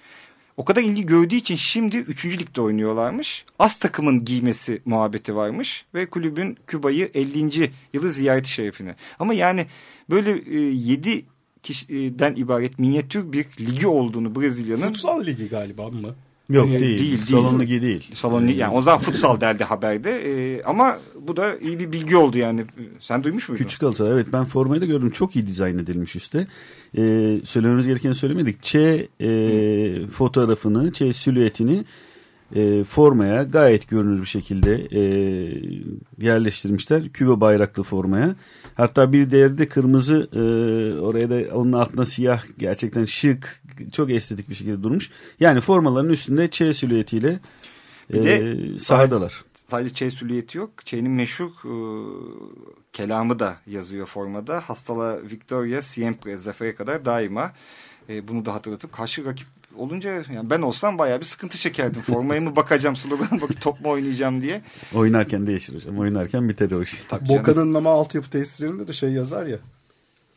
[0.57, 2.27] O kadar ilgi gördüğü için şimdi 3.
[2.27, 3.45] ligde oynuyorlarmış.
[3.59, 5.85] Az takımın giymesi muhabbeti varmış.
[5.95, 7.71] Ve kulübün Küba'yı 50.
[7.93, 8.95] yılı ziyareti şerefine.
[9.19, 9.67] Ama yani
[10.11, 11.25] böyle e, 7
[11.63, 14.83] kişiden ibaret minyatür bir ligi olduğunu Brezilya'nın...
[14.83, 16.15] Futsal ligi galiba mı?
[16.51, 16.81] Yok değil.
[16.81, 17.19] değil, değil.
[17.19, 18.11] Salon ligi değil.
[18.15, 20.11] Salon ligi yani o zaman futsal derdi haberde.
[20.11, 22.65] Ee, ama bu da iyi bir bilgi oldu yani.
[22.99, 23.65] Sen duymuş muydun?
[23.65, 25.11] Küçük alsa evet ben formayı da gördüm.
[25.11, 26.47] Çok iyi dizayn edilmiş üstte.
[26.99, 28.63] Ee, söylememiz gerekeni söylemedik.
[28.63, 31.85] Ç e, fotoğrafını, Ç silüetini
[32.55, 35.03] e, formaya gayet görünür bir şekilde e,
[36.19, 37.09] yerleştirmişler.
[37.09, 38.37] Küba bayraklı formaya.
[38.75, 40.41] Hatta bir değeri de kırmızı e,
[41.01, 45.11] oraya da onun altında siyah gerçekten şık çok estetik bir şekilde durmuş.
[45.41, 47.41] Yani formaların üstünde Ç silüetiyle
[48.13, 49.45] bir e, de sahadalar.
[49.67, 50.71] Sadece Ç silüeti yok.
[50.87, 51.75] Ç'nin meşhur e,
[52.93, 54.61] kelamı da yazıyor formada.
[54.61, 57.53] Hastala Victoria siempre zafere kadar daima.
[58.09, 62.03] E, bunu da hatırlatıp karşı rakip olunca yani ben olsam bayağı bir sıkıntı çekerdim.
[62.03, 64.63] Formaya mı bakacağım slogana bak top mu oynayacağım diye.
[64.95, 65.99] Oynarken değişir hocam.
[65.99, 67.03] Oynarken biter o iş.
[67.21, 69.59] Boca'nın ama altyapı tesislerinde de şey yazar ya.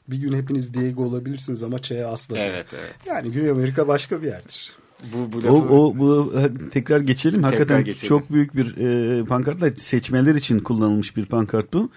[0.08, 2.38] Bir gün hepiniz Diego olabilirsiniz ama Ç'ye asla.
[2.38, 2.96] Evet evet.
[3.08, 4.72] Yani Güney Amerika başka bir yerdir.
[5.14, 5.54] Bu, bu lafı...
[5.54, 6.34] o, o bu
[6.72, 7.42] tekrar geçelim.
[7.42, 8.08] Tekrar Hakikaten geçelim.
[8.08, 11.90] çok büyük bir e, pankartla seçmeler için kullanılmış bir pankart bu.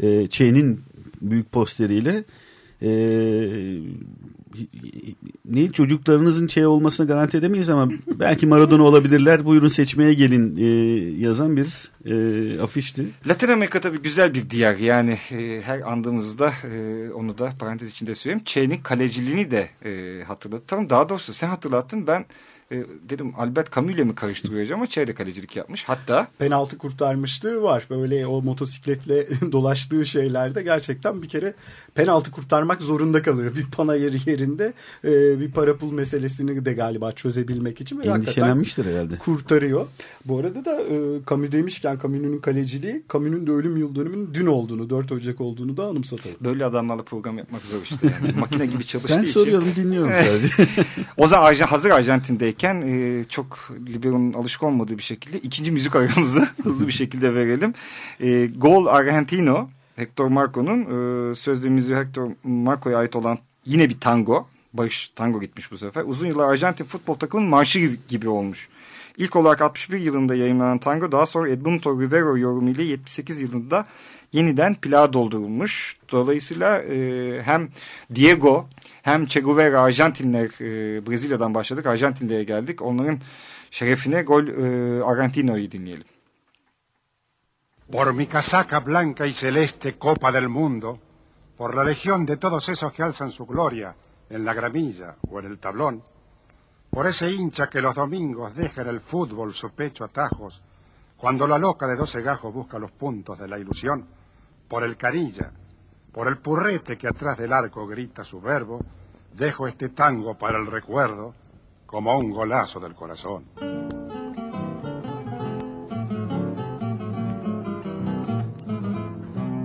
[0.00, 0.80] E, Ç'nin
[1.20, 2.24] büyük posteriyle
[2.84, 2.90] e,
[5.44, 9.44] ne çocuklarınızın şey olmasına garanti edemeyiz ama belki Maradona olabilirler.
[9.44, 10.66] Buyurun seçmeye gelin e,
[11.22, 13.06] yazan bir e, afişti.
[13.28, 14.76] Latin Amerika tabii güzel bir diyar.
[14.76, 18.44] Yani e, her andığımızda e, onu da parantez içinde söyleyeyim.
[18.44, 20.90] Çey'nin kaleciliğini de e, hatırlatalım.
[20.90, 22.24] Daha doğrusu sen hatırlattın ben
[22.72, 25.84] E, dedim Albert Camus ile mi karıştırıyor ama çeyre kalecilik yapmış.
[25.84, 27.86] Hatta penaltı kurtarmışlığı var.
[27.90, 31.54] Böyle o motosikletle dolaştığı şeylerde gerçekten bir kere
[31.94, 33.56] penaltı kurtarmak zorunda kalıyor.
[33.56, 34.72] Bir panayır yerinde
[35.04, 38.00] e, bir para pul meselesini de galiba çözebilmek için.
[38.00, 39.16] Endişelenmiştir herhalde.
[39.16, 39.86] Kurtarıyor.
[40.24, 40.96] Bu arada da e,
[41.30, 45.86] Camus demişken Camus'un kaleciliği Camus'un da ölüm yıl dönümünün dün olduğunu 4 Ocak olduğunu da
[45.86, 46.36] anımsatalım.
[46.40, 48.38] Böyle adamlarla program yapmak zor işte yani.
[48.38, 49.26] Makine gibi çalıştığı için.
[49.26, 50.48] Ben soruyorum dinliyorum sadece.
[51.16, 51.90] o zaman hazır
[52.54, 57.74] Arjantin'deyken e, çok Libero'nun alışık olmadığı bir şekilde ikinci müzik aramızı hızlı bir şekilde verelim.
[58.20, 64.00] E, Gol Argentino Hector Marco'nun e, söz ve müziği Hector Marco'ya ait olan yine bir
[64.00, 64.46] tango.
[64.72, 66.04] Barış tango gitmiş bu sefer.
[66.06, 68.68] Uzun yıllar Arjantin futbol takımının marşı gibi, gibi olmuş.
[69.16, 73.86] İlk olarak 61 yılında yayınlanan tango daha sonra Edmundo Rivero yorumuyla 78 yılında
[74.32, 75.96] yeniden plağa doldurulmuş.
[76.12, 77.68] Dolayısıyla e, hem
[78.14, 78.68] Diego
[79.02, 81.86] hem Che Guevara Arjantinler e, Brezilya'dan başladık.
[81.86, 82.82] Arjantinlere geldik.
[82.82, 83.20] Onların
[83.70, 86.04] şerefine gol e, Argentino'yu dinleyelim.
[87.92, 90.98] Por mi casaca blanca y celeste copa del mundo,
[91.58, 93.94] por la legión de todos esos que alzan su gloria
[94.30, 96.02] en la gramilla o en el tablón,
[96.94, 100.62] por ese hincha que los domingos deja en el fútbol su pecho atajos,
[101.16, 104.06] cuando la loca de doce gajos busca los puntos de la ilusión,
[104.68, 105.50] por el carilla,
[106.12, 108.78] por el purrete que atrás del arco grita su verbo,
[109.32, 111.34] dejo este tango para el recuerdo
[111.84, 113.46] como un golazo del corazón.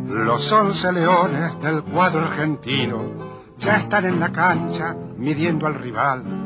[0.08, 3.04] Los once leones del cuadro argentino
[3.56, 6.39] ya están en la cancha midiendo al rival.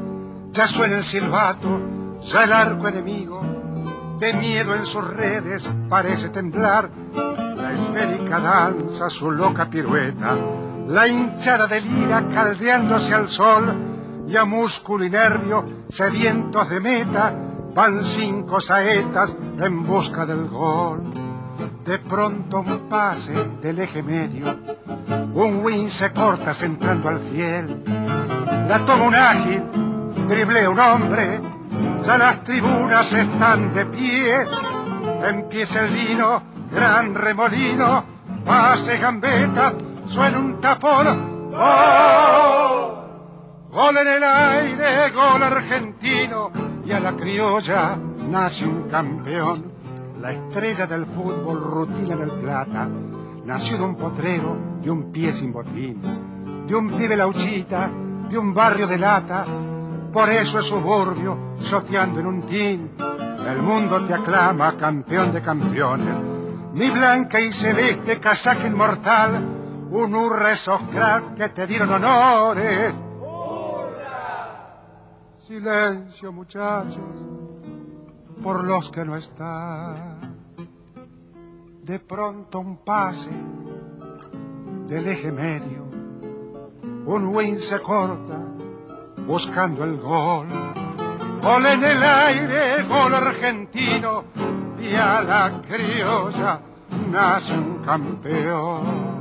[0.54, 1.82] Ya suena el silbato,
[2.22, 3.42] ya el arco enemigo,
[4.20, 6.92] de miedo en sus redes parece temblar.
[7.56, 10.38] La esférica danza su loca pirueta,
[10.88, 13.74] la hinchada de lira caldeándose al sol
[14.28, 17.34] y a músculo y nervio sedientos de meta
[17.74, 21.02] van cinco saetas en busca del gol.
[21.84, 24.56] De pronto un pase del eje medio,
[25.34, 27.84] un win se corta centrando al fiel.
[28.68, 29.64] La toma un ágil,
[30.28, 31.40] driblea un hombre,
[32.06, 34.46] ya las tribunas están de pie.
[35.28, 38.04] Empieza el vino, gran remolino,
[38.46, 39.74] pase gambeta,
[40.06, 41.52] suena un tapón.
[41.52, 42.94] ¡Gol!
[43.72, 46.52] Gol en el aire, gol argentino,
[46.86, 47.98] y a la criolla
[48.30, 49.74] nace un campeón
[50.24, 52.88] la estrella del fútbol rutina del plata,
[53.44, 56.00] nació de un potrero y un pie sin botín,
[56.66, 57.90] de un pibe lauchita,
[58.30, 59.46] de un barrio de lata,
[60.14, 62.92] por eso es suburbio, soteando en un tin.
[63.48, 66.16] El mundo te aclama campeón de campeones,
[66.74, 69.44] mi blanca y celeste casaca inmortal,
[69.90, 72.94] un hurra esos cracks que te dieron honores.
[75.48, 76.98] Silencio muchachos,
[78.42, 80.38] por los que no están.
[81.84, 83.32] De pronto un pase
[84.88, 85.84] del eje medio,
[87.06, 88.53] un win se corta
[89.28, 90.48] buscando el gol.
[91.42, 94.24] Gol en el aire, gol argentino,
[94.80, 96.62] y a la criolla
[97.12, 99.14] nace un campeón.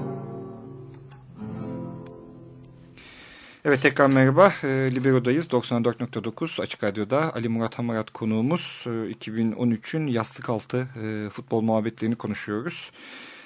[3.65, 4.53] Evet tekrar merhaba.
[4.63, 5.47] E, Libero'dayız.
[5.47, 8.85] 94.9 Açık Radyo'da Ali Murat Hamarat konuğumuz.
[8.87, 12.91] E, 2013'ün yastık altı e, futbol muhabbetlerini konuşuyoruz.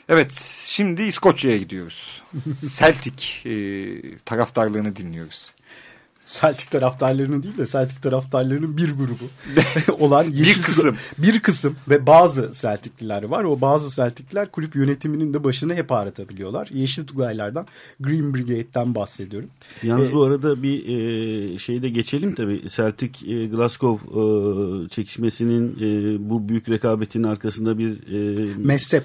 [0.09, 0.33] Evet
[0.69, 2.23] şimdi İskoçya'ya gidiyoruz.
[2.79, 5.53] Celtic e, taraftarlığını dinliyoruz.
[6.27, 9.25] Celtic taraftarlarının değil de Celtic taraftarlarının bir grubu
[10.05, 13.45] olan yeşil bir kısım bir kısım ve bazı Celtic'liler var.
[13.45, 16.69] O bazı Celtic'liler kulüp yönetiminin de başını hep ağrıtabiliyorlar.
[16.73, 17.67] Yeşil Tugaylardan
[18.01, 19.49] Green Brigade'den bahsediyorum.
[19.83, 22.69] Yalnız ee, bu arada bir e, şeyde geçelim tabii.
[22.69, 29.05] Celtic e, Glasgow e, çekişmesinin e, bu büyük rekabetin arkasında bir e, mezhep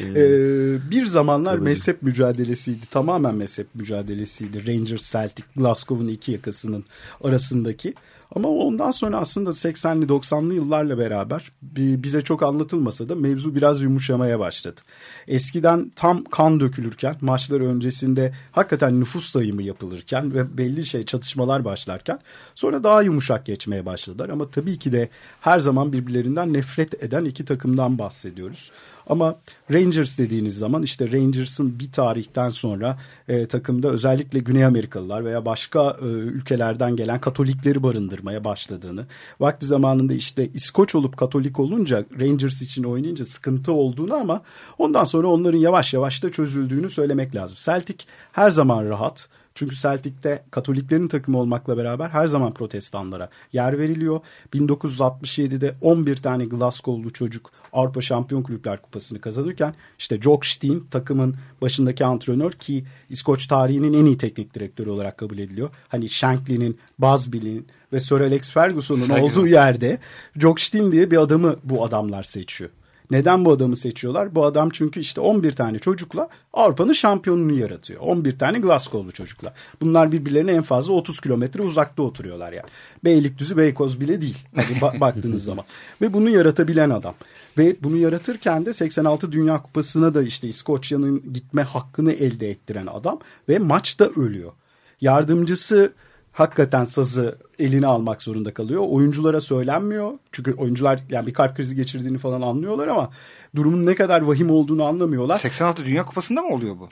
[0.00, 1.64] ee, bir zamanlar Tabii.
[1.64, 2.86] mezhep mücadelesiydi.
[2.86, 4.66] Tamamen mezhep mücadelesiydi.
[4.66, 6.84] Rangers Celtic, Glasgow'un iki yakasının
[7.24, 7.94] arasındaki.
[8.36, 14.38] Ama ondan sonra aslında 80'li 90'lı yıllarla beraber bize çok anlatılmasa da mevzu biraz yumuşamaya
[14.38, 14.80] başladı.
[15.28, 22.18] Eskiden tam kan dökülürken maçlar öncesinde hakikaten nüfus sayımı yapılırken ve belli şey çatışmalar başlarken
[22.54, 24.28] sonra daha yumuşak geçmeye başladılar.
[24.28, 25.08] Ama tabii ki de
[25.40, 28.72] her zaman birbirlerinden nefret eden iki takımdan bahsediyoruz.
[29.08, 29.38] Ama
[29.72, 35.96] Rangers dediğiniz zaman işte Rangers'ın bir tarihten sonra e, takımda özellikle Güney Amerikalılar veya başka
[36.02, 39.06] e, ülkelerden gelen Katolikleri barındırmaya başladığını,
[39.40, 44.42] vakti zamanında işte İskoç olup Katolik olunca Rangers için oynayınca sıkıntı olduğunu ama
[44.78, 47.58] ondan sonra onların yavaş yavaş da çözüldüğünü söylemek lazım.
[47.60, 54.20] Celtic her zaman rahat, Çünkü Celtic'te Katoliklerin takımı olmakla beraber her zaman protestanlara yer veriliyor.
[54.54, 62.04] 1967'de 11 tane Glasgow'lu çocuk Avrupa Şampiyon Kulüpler Kupası'nı kazanırken işte Jock Stein takımın başındaki
[62.04, 65.70] antrenör ki İskoç tarihinin en iyi teknik direktörü olarak kabul ediliyor.
[65.88, 69.40] Hani Shankly'nin, Busby'nin ve Sir Alex Ferguson'un Ferguson.
[69.40, 69.98] olduğu yerde
[70.36, 72.70] Jock Stein diye bir adamı bu adamlar seçiyor.
[73.10, 74.34] Neden bu adamı seçiyorlar?
[74.34, 78.00] Bu adam çünkü işte 11 tane çocukla Avrupa'nın şampiyonunu yaratıyor.
[78.00, 79.54] 11 tane Glasgow'lu çocukla.
[79.80, 82.68] Bunlar birbirlerine en fazla 30 kilometre uzakta oturuyorlar yani.
[83.04, 84.38] Beylikdüzü Beykoz bile değil.
[84.56, 85.64] Hadi ba- baktığınız zaman.
[86.02, 87.14] Ve bunu yaratabilen adam.
[87.58, 93.18] Ve bunu yaratırken de 86 Dünya Kupası'na da işte İskoçya'nın gitme hakkını elde ettiren adam.
[93.48, 94.52] Ve maçta ölüyor.
[95.00, 95.92] Yardımcısı
[96.38, 98.82] hakikaten sazı eline almak zorunda kalıyor.
[98.88, 100.12] Oyunculara söylenmiyor.
[100.32, 103.10] Çünkü oyuncular yani bir kalp krizi geçirdiğini falan anlıyorlar ama
[103.56, 105.38] durumun ne kadar vahim olduğunu anlamıyorlar.
[105.38, 106.88] 86 Dünya Kupası'nda mı oluyor bu?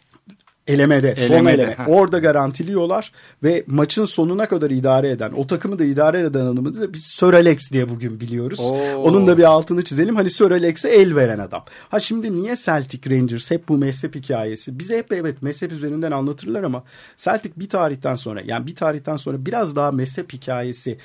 [0.66, 1.74] Elemede, son Elemede, eleme.
[1.74, 1.86] ha.
[1.88, 6.92] Orada garantiliyorlar ve maçın sonuna kadar idare eden, o takımı da idare eden adamı da
[6.92, 8.60] biz Sir Alex diye bugün biliyoruz.
[8.60, 9.02] Oo.
[9.02, 10.16] Onun da bir altını çizelim.
[10.16, 11.64] Hani Sir Alex'e el veren adam.
[11.88, 14.78] Ha şimdi niye Celtic Rangers hep bu mezhep hikayesi?
[14.78, 16.84] Bize hep evet mezhep üzerinden anlatırlar ama
[17.16, 20.98] Celtic bir tarihten sonra yani bir tarihten sonra biraz daha mezhep hikayesi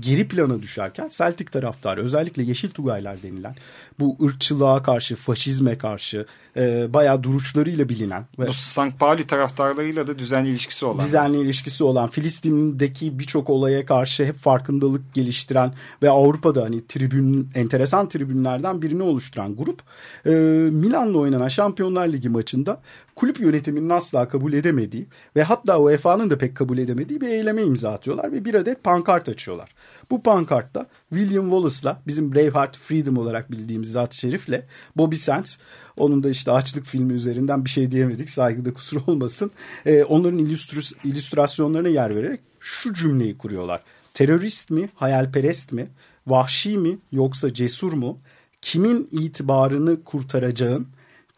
[0.00, 3.54] geri plana düşerken Celtic taraftarı özellikle Yeşil Tugaylar denilen
[4.00, 8.98] bu ırkçılığa karşı, faşizme karşı e, bayağı duruşlarıyla bilinen ve Bu St.
[8.98, 11.06] Pauli taraftarlarıyla da düzenli ilişkisi olan.
[11.06, 15.72] düzenli ilişkisi olan Filistin'deki birçok olaya karşı hep farkındalık geliştiren
[16.02, 19.82] ve Avrupa'da hani tribün enteresan tribünlerden birini oluşturan grup
[20.26, 20.30] e,
[20.70, 22.80] Milan'la oynanan Şampiyonlar Ligi maçında
[23.14, 27.92] kulüp yönetiminin asla kabul edemediği ve hatta UEFA'nın da pek kabul edemediği bir eyleme imza
[27.92, 29.75] atıyorlar ve bir adet pankart açıyorlar.
[30.10, 35.56] Bu pankartta William Wallace'la bizim Braveheart Freedom olarak bildiğimiz zat-ı şerifle Bobby Sands
[35.96, 39.50] onun da işte açlık filmi üzerinden bir şey diyemedik saygıda kusur olmasın.
[39.86, 43.82] Ee, onların illüstrus- illüstrasyonlarına yer vererek şu cümleyi kuruyorlar.
[44.14, 45.88] Terörist mi, hayalperest mi,
[46.26, 48.18] vahşi mi yoksa cesur mu?
[48.60, 50.86] Kimin itibarını kurtaracağın,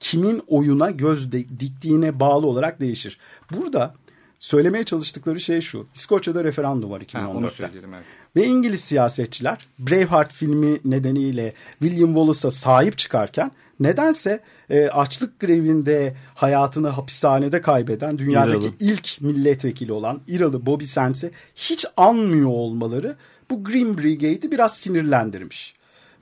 [0.00, 3.18] kimin oyuna göz diktiğine bağlı olarak değişir.
[3.52, 3.94] Burada
[4.38, 5.86] söylemeye çalıştıkları şey şu.
[5.94, 7.54] İskoçya'da referandum var Ha, onu 2014'te.
[7.54, 8.04] söyleyelim evet.
[8.36, 16.88] Ve İngiliz siyasetçiler Braveheart filmi nedeniyle William Wallace'a sahip çıkarken nedense e, açlık grevinde hayatını
[16.88, 18.74] hapishanede kaybeden dünyadaki İralı.
[18.80, 23.16] ilk milletvekili olan İralı Bobby Sands'i hiç anmıyor olmaları
[23.50, 25.74] bu Green Brigade'i biraz sinirlendirmiş.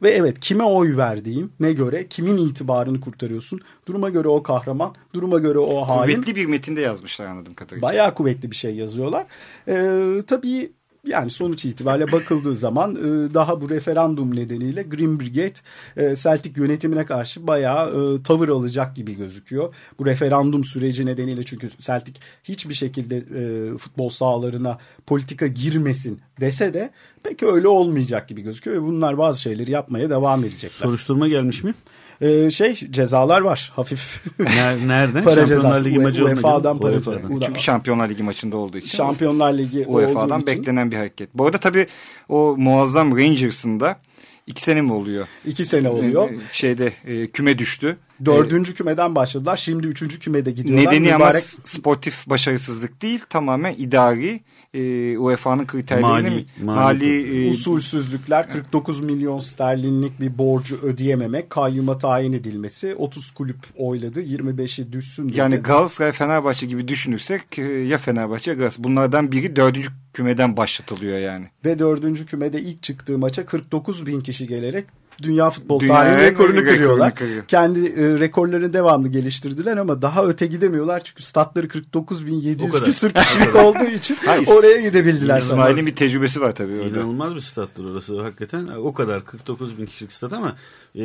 [0.03, 5.39] Ve evet kime oy verdiğin ne göre kimin itibarını kurtarıyorsun duruma göre o kahraman duruma
[5.39, 7.83] göre o hain Kuvvetli bir metinde yazmışlar anladığım kadarıyla.
[7.89, 9.27] bayağı kuvvetli bir şey yazıyorlar.
[9.69, 10.73] Ee, tabii
[11.07, 15.55] yani sonuç itibariyle bakıldığı zaman e, daha bu referandum nedeniyle Green Brigade
[15.97, 19.75] e, Celtic yönetimine karşı bayağı e, tavır alacak gibi gözüküyor.
[19.99, 26.91] Bu referandum süreci nedeniyle çünkü Celtic hiçbir şekilde e, futbol sahalarına politika girmesin dese de
[27.23, 30.87] pek öyle olmayacak gibi gözüküyor ve bunlar bazı şeyleri yapmaya devam edecekler.
[30.87, 31.75] Soruşturma gelmiş mi?
[32.21, 34.25] E, şey cezalar var hafif.
[34.41, 35.25] Ner- Nereden?
[35.25, 35.85] Para Şampiyonlar cezası.
[35.85, 36.37] Ligi maçı olmadı.
[36.37, 37.31] UEFA'dan para UEFA'dan.
[37.31, 38.97] Bu da- Çünkü Şampiyonlar Ligi maçında olduğu için.
[38.97, 41.29] Şampiyonlar Ligi UEFA'dan olduğu için beklenen bir hareket.
[41.35, 41.87] Bu arada tabii
[42.29, 44.01] o muazzam Rangers'ın da
[44.47, 45.27] iki sene mi oluyor?
[45.47, 46.31] iki sene oluyor.
[46.31, 47.97] Ee, Şeyde e, küme düştü.
[48.25, 49.57] Dördüncü kümeden başladılar.
[49.57, 50.93] Şimdi üçüncü kümede gidiyorlar.
[50.93, 54.41] Nedeni ama Mübarek sportif başarısızlık değil tamamen idari
[54.75, 61.99] e, UEFA'nın kriterlerini Mali- mali, mali- e, usulsüzlükler 49 milyon sterlinlik bir borcu ödeyememek, kayyuma
[61.99, 65.39] tayin edilmesi, 30 kulüp oyladı, 25'i düşsün dedi.
[65.39, 71.19] yani Galatasaray Fenerbahçe gibi düşünürsek e, ya Fenerbahçe ya Galatasaray bunlardan biri dördüncü kümeden başlatılıyor
[71.19, 71.47] yani.
[71.65, 74.85] Ve dördüncü kümede ilk çıktığı maça 49 bin kişi gelerek
[75.23, 77.15] dünya futbol Dünya tarihi rekorunu rekorunu kırıyorlar.
[77.15, 77.45] kırıyor.
[77.45, 82.73] Kendi e, rekorlarını devamlı geliştirdiler ama daha öte gidemiyorlar çünkü statları 49 bin O 700
[82.73, 82.85] kadar.
[82.85, 85.39] küsür kişilik olduğu için Ha, İs- oraya gidebildiler.
[85.39, 86.89] İsmail'in bir tecrübesi var tabii orada.
[86.89, 88.67] İnanılmaz bir stattır orası hakikaten.
[88.67, 90.57] O kadar 49 bin kişilik stat ama
[90.97, 91.01] e,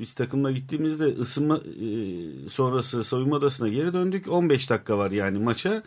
[0.00, 1.88] biz takımla gittiğimizde ısınma e,
[2.48, 4.28] sonrası soyunma odasına geri döndük.
[4.28, 5.82] 15 dakika var yani maça.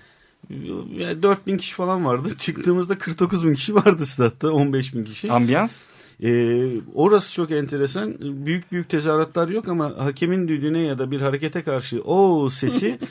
[0.98, 2.30] Yani 4 bin kişi falan vardı.
[2.40, 4.50] Çıktığımızda 49 bin kişi vardı statta.
[4.52, 5.32] 15 bin kişi.
[5.32, 5.82] Ambiyans?
[6.24, 8.16] Ee, orası çok enteresan.
[8.20, 13.00] Büyük büyük tezahüratlar yok ama hakemin düdüğüne ya da bir harekete karşı o sesi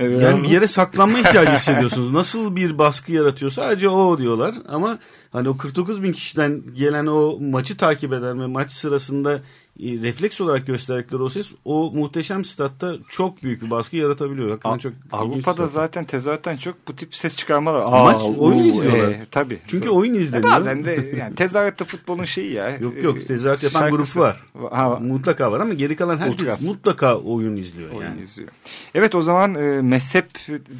[0.00, 0.22] Evet.
[0.22, 2.10] yani bir yere saklanma ihtiyacı hissediyorsunuz.
[2.10, 4.98] Nasıl bir baskı yaratıyor sadece o diyorlar ama
[5.32, 9.40] hani o 49 bin kişiden gelen o maçı takip eden ve maç sırasında e,
[9.82, 14.48] refleks olarak gösterdikleri o ses o muhteşem statta çok büyük bir baskı yaratabiliyor.
[14.50, 17.80] Hakikaten çok Avrupa'da zaten tezahürattan çok bu tip ses çıkarmalar.
[18.04, 19.08] Maç, Aa, oyun uu, izliyorlar.
[19.10, 19.58] e, tabii.
[19.66, 19.94] Çünkü Tabii.
[19.94, 20.52] oyun E, izleniyor.
[20.52, 22.70] Bazen de yani tezahüratta futbolun şeyi ya.
[22.78, 24.14] Yok yok E, tezahürat yapan şarkısı.
[24.14, 24.42] grup var.
[24.70, 26.62] Ha, Mutlaka var ama geri kalan herkes Ultras.
[26.62, 28.20] mutlaka oyun izliyor oyun yani.
[28.20, 28.48] izliyor.
[28.94, 30.26] Evet o zaman e, mezhep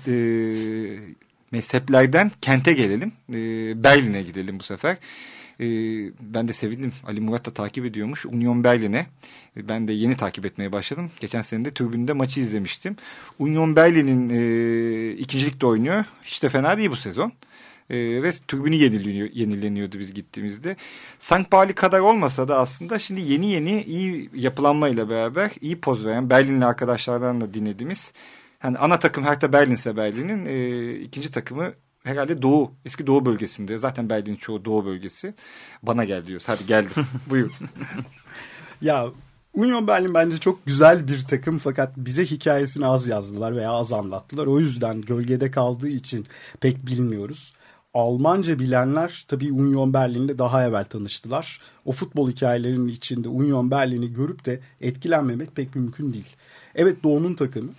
[0.09, 0.15] e,
[1.53, 3.13] mezheplerden kente gelelim.
[3.31, 3.35] E,
[3.85, 4.97] Berlin'e gidelim bu sefer.
[5.61, 5.67] E,
[6.21, 6.93] ben de sevindim.
[7.07, 8.27] Ali Murat da takip ediyormuş.
[8.27, 9.07] Union Berlin'e.
[9.57, 11.11] E, ben de yeni takip etmeye başladım.
[11.21, 12.97] Geçen sene de tribünde maçı izlemiştim.
[13.39, 16.05] Union Berlin'in e, ikincilikte oynuyor.
[16.25, 17.33] Hiç de fena değil bu sezon.
[17.91, 20.77] E, ve tribünü yenileniyor, yenileniyordu biz gittiğimizde.
[21.19, 21.51] St.
[21.51, 26.65] Pauli kadar olmasa da aslında şimdi yeni yeni iyi yapılanmayla beraber iyi poz veren Berlinli
[26.65, 28.13] arkadaşlardan da dinlediğimiz
[28.65, 31.73] yani ana takım Hertha Berlin ise Berlin'in e, ikinci takımı
[32.05, 33.79] herhalde Doğu, eski Doğu bölgesinde.
[33.79, 35.35] Zaten Berlin'in çoğu Doğu bölgesi.
[35.83, 36.49] Bana gel diyoruz.
[36.49, 37.05] Hadi geldim.
[37.31, 37.51] Buyur.
[38.83, 39.07] ya
[39.55, 44.47] Union Berlin bence çok güzel bir takım fakat bize hikayesini az yazdılar veya az anlattılar.
[44.47, 46.27] O yüzden gölgede kaldığı için
[46.61, 47.55] pek bilmiyoruz.
[47.95, 51.61] Almanca bilenler tabii Union Berlin'le daha evvel tanıştılar.
[51.85, 56.37] O futbol hikayelerinin içinde Union Berlin'i görüp de etkilenmemek pek mümkün değil.
[56.75, 57.71] Evet Doğu'nun takımı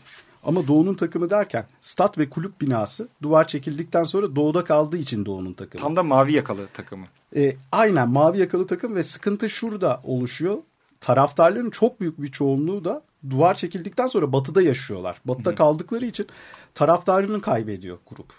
[0.43, 5.53] ama Doğu'nun takımı derken stat ve kulüp binası duvar çekildikten sonra Doğu'da kaldığı için Doğu'nun
[5.53, 5.81] takımı.
[5.81, 7.05] Tam da mavi yakalı takımı.
[7.35, 10.57] E, aynen mavi yakalı takım ve sıkıntı şurada oluşuyor.
[10.99, 15.21] Taraftarların çok büyük bir çoğunluğu da duvar çekildikten sonra batıda yaşıyorlar.
[15.25, 16.27] Batıda kaldıkları için
[16.73, 18.33] taraftarını kaybediyor grup.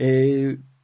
[0.00, 0.06] E,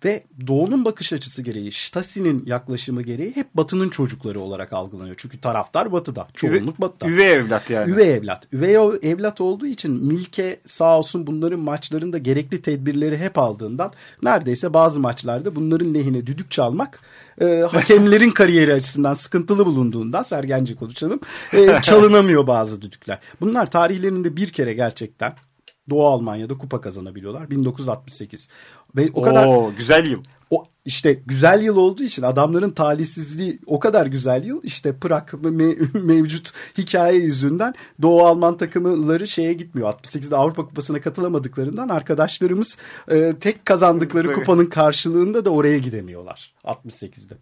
[0.05, 5.15] ve Doğu'nun bakış açısı gereği, Stasi'nin yaklaşımı gereği hep Batı'nın çocukları olarak algılanıyor.
[5.19, 7.11] Çünkü taraftar Batı'da, çoğunluk Batı'da.
[7.11, 7.91] Üvey evlat yani.
[7.91, 8.53] Üvey evlat.
[8.53, 15.01] Üvey evlat olduğu için Milke sağ olsun bunların maçlarında gerekli tedbirleri hep aldığından neredeyse bazı
[15.01, 17.01] maçlarda bunların lehine düdük çalmak
[17.41, 21.21] e, hakemlerin kariyeri açısından sıkıntılı bulunduğundan Sergenci konuşalım
[21.53, 23.19] e, çalınamıyor bazı düdükler.
[23.41, 25.35] Bunlar tarihlerinde bir kere gerçekten
[25.91, 27.51] Doğu Almanya'da kupa kazanabiliyorlar.
[27.51, 28.49] 1968.
[28.97, 30.23] Ve o kadar Oo, güzel yıl.
[30.51, 35.75] O işte güzel yıl olduğu için adamların talihsizliği o kadar güzel yıl işte Prag me,
[36.03, 39.93] mevcut hikaye yüzünden Doğu Alman takımları şeye gitmiyor.
[39.93, 42.79] 68'de Avrupa Kupası'na katılamadıklarından arkadaşlarımız
[43.11, 47.35] e, tek kazandıkları kupanın karşılığında da oraya gidemiyorlar 68'de.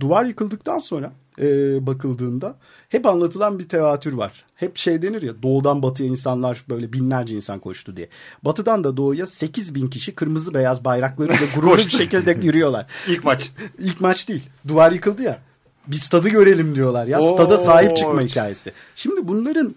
[0.00, 1.46] Duvar yıkıldıktan sonra e,
[1.86, 2.56] bakıldığında
[2.88, 4.44] hep anlatılan bir tevatür var.
[4.54, 8.08] Hep şey denir ya doğudan batıya insanlar böyle binlerce insan koştu diye.
[8.42, 12.86] Batıdan da doğuya 8 bin kişi kırmızı beyaz bayraklarıyla gururlu bir şekilde yürüyorlar.
[13.08, 13.52] İlk maç.
[13.78, 14.48] İlk maç değil.
[14.68, 15.38] Duvar yıkıldı ya.
[15.86, 17.20] Bir stadı görelim diyorlar ya.
[17.20, 17.34] Oo.
[17.34, 18.72] Stada sahip çıkma hikayesi.
[18.94, 19.74] Şimdi bunların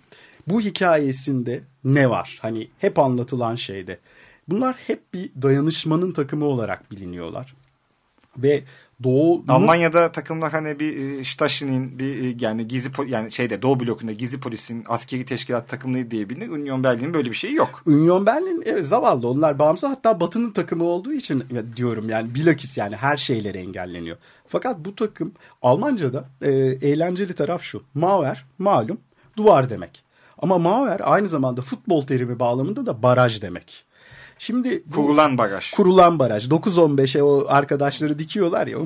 [0.48, 2.40] bu hikayesinde ne var?
[2.42, 4.00] Hani hep anlatılan şeyde.
[4.48, 7.56] Bunlar hep bir dayanışmanın takımı olarak biliniyorlar.
[8.38, 8.64] Ve
[9.04, 14.12] Doğu Almanya'da takımlar hani bir e, Stasi'nin bir e, yani gizli yani şeyde Doğu blokunda
[14.12, 16.50] gizli polisin askeri teşkilat takımları diye bilinir.
[16.50, 17.84] Union Berlin'in böyle bir şeyi yok.
[17.86, 21.44] Union Berlin evet, zavallı onlar bağımsız hatta Batı'nın takımı olduğu için
[21.76, 24.18] diyorum yani bilakis yani her şeyleri engelleniyor.
[24.48, 25.32] Fakat bu takım
[25.62, 27.84] Almanca'da e, eğlenceli taraf şu.
[27.94, 28.98] Mauer malum
[29.38, 30.04] duvar demek.
[30.38, 33.86] Ama Mauer aynı zamanda futbol terimi bağlamında da baraj demek.
[34.40, 35.72] Şimdi kurulan baraj.
[35.72, 36.48] Kurulan baraj.
[36.48, 38.78] 9-15'e o arkadaşları dikiyorlar ya.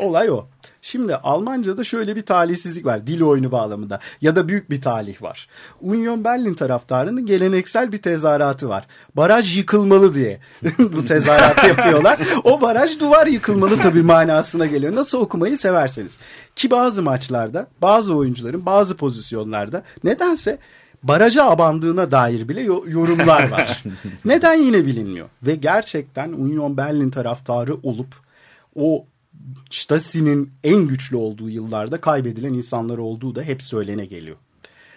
[0.00, 0.46] olay o.
[0.82, 5.48] Şimdi Almanca'da şöyle bir talihsizlik var dil oyunu bağlamında ya da büyük bir talih var.
[5.80, 8.86] Union Berlin taraftarının geleneksel bir tezahüratı var.
[9.14, 10.40] Baraj yıkılmalı diye
[10.78, 12.20] bu tezahüratı yapıyorlar.
[12.44, 14.94] O baraj duvar yıkılmalı tabii manasına geliyor.
[14.94, 16.18] Nasıl okumayı severseniz.
[16.56, 20.58] Ki bazı maçlarda bazı oyuncuların bazı pozisyonlarda nedense
[21.08, 23.82] baraja abandığına dair bile yorumlar var.
[24.24, 25.28] Neden yine bilinmiyor.
[25.42, 28.14] Ve gerçekten Union Berlin taraftarı olup
[28.74, 29.06] o
[29.70, 34.36] Stasi'nin en güçlü olduğu yıllarda kaybedilen insanlar olduğu da hep söylene geliyor.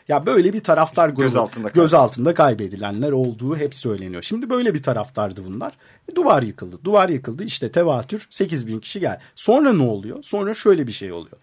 [0.08, 4.24] Ya böyle bir taraftar göz altında, göz altında kaybedilenler olduğu hep söyleniyor.
[4.24, 5.74] Şimdi böyle bir taraftardı bunlar.
[6.12, 6.76] E, duvar yıkıldı.
[6.84, 7.44] Duvar yıkıldı.
[7.44, 9.20] İşte tevatür 8 bin kişi gel.
[9.36, 10.24] Sonra ne oluyor?
[10.24, 11.38] Sonra şöyle bir şey oluyor.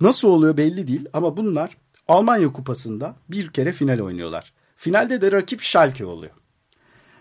[0.00, 1.76] Nasıl oluyor belli değil ama bunlar
[2.08, 4.52] Almanya Kupası'nda bir kere final oynuyorlar.
[4.76, 6.32] Finalde de rakip Schalke oluyor.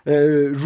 [0.07, 0.15] Ee,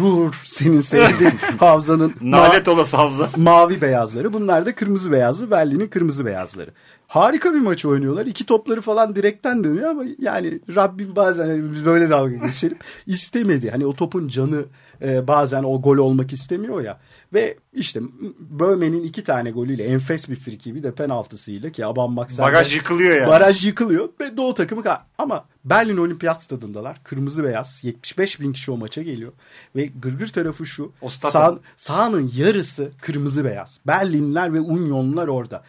[0.00, 3.30] Ruhr senin sevdiğin Havza'nın Nalet olası Havza.
[3.36, 4.32] Mavi beyazları.
[4.32, 5.50] Bunlar da kırmızı beyazlı.
[5.50, 6.70] Berlin'in kırmızı beyazları.
[7.08, 8.26] Harika bir maç oynuyorlar.
[8.26, 13.70] İki topları falan direkten dönüyor ama yani Rabbim bazen hani böyle dalga geçelim istemedi.
[13.70, 14.64] Hani o topun canı
[15.02, 16.98] e, bazen o gol olmak istemiyor ya.
[17.32, 18.00] Ve işte
[18.38, 22.46] Böhme'nin iki tane golüyle enfes bir friki bir de penaltısıyla ki Aban Makser.
[22.46, 23.28] Baraj yıkılıyor yani.
[23.28, 24.82] Baraj yıkılıyor ve Doğu takımı
[25.18, 27.04] ama Berlin Olimpiyat stadındalar.
[27.04, 29.32] Kırmızı beyaz 75 bin kişi o maça geliyor.
[29.76, 30.92] Ve gırgır tarafı şu
[31.30, 33.80] sağ, sahanın yarısı kırmızı beyaz.
[33.86, 35.64] Berlinler ve Unionlar orada.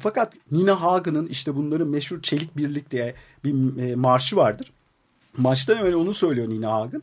[0.00, 3.14] Fakat Nina Hagen'ın işte bunların meşhur Çelik Birlik diye
[3.44, 4.72] bir e, marşı vardır.
[5.36, 7.02] Maçtan evvel onu söylüyor Nina Hagen.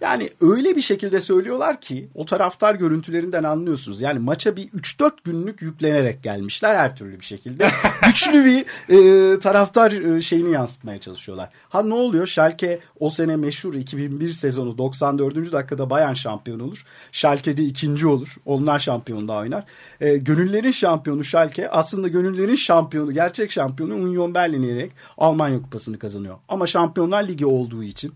[0.00, 4.00] Yani öyle bir şekilde söylüyorlar ki o taraftar görüntülerinden anlıyorsunuz.
[4.00, 7.70] Yani maça bir 3-4 günlük yüklenerek gelmişler her türlü bir şekilde.
[8.06, 11.48] Güçlü bir e, taraftar e, şeyini yansıtmaya çalışıyorlar.
[11.68, 12.26] Ha ne oluyor?
[12.26, 15.52] Schalke o sene meşhur 2001 sezonu 94.
[15.52, 16.84] dakikada Bayern şampiyon olur.
[17.12, 18.36] Schalke'de ikinci olur.
[18.46, 19.64] Onlar şampiyon daha oynar.
[20.00, 26.36] E, gönüllerin şampiyonu Schalke aslında gönüllerin şampiyonu, gerçek şampiyonu Union Berlin'i yenerek Almanya kupasını kazanıyor.
[26.48, 28.14] Ama Şampiyonlar Ligi olduğu için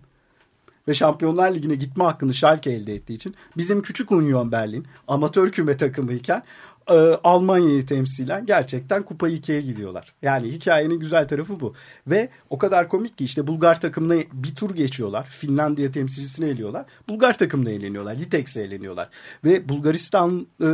[0.88, 5.76] ve Şampiyonlar Ligi'ne gitme hakkını Schalke elde ettiği için bizim küçük Union Berlin amatör küme
[5.76, 6.42] takımıyken
[6.90, 10.14] e, Almanya'yı temsilen gerçekten Kupa 2'ye gidiyorlar.
[10.22, 11.74] Yani hikayenin güzel tarafı bu.
[12.06, 15.26] Ve o kadar komik ki işte Bulgar takımına bir tur geçiyorlar.
[15.26, 16.84] Finlandiya temsilcisini eliyorlar.
[17.08, 18.16] Bulgar takımına eğleniyorlar.
[18.16, 19.08] Litex'e eğleniyorlar.
[19.44, 20.66] Ve Bulgaristan e,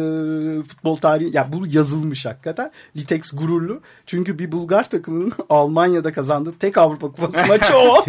[0.62, 2.70] futbol tarihi ya bu yazılmış hakikaten.
[2.96, 3.80] Litex gururlu.
[4.06, 8.04] Çünkü bir Bulgar takımının Almanya'da kazandığı tek Avrupa Kupası maçı o.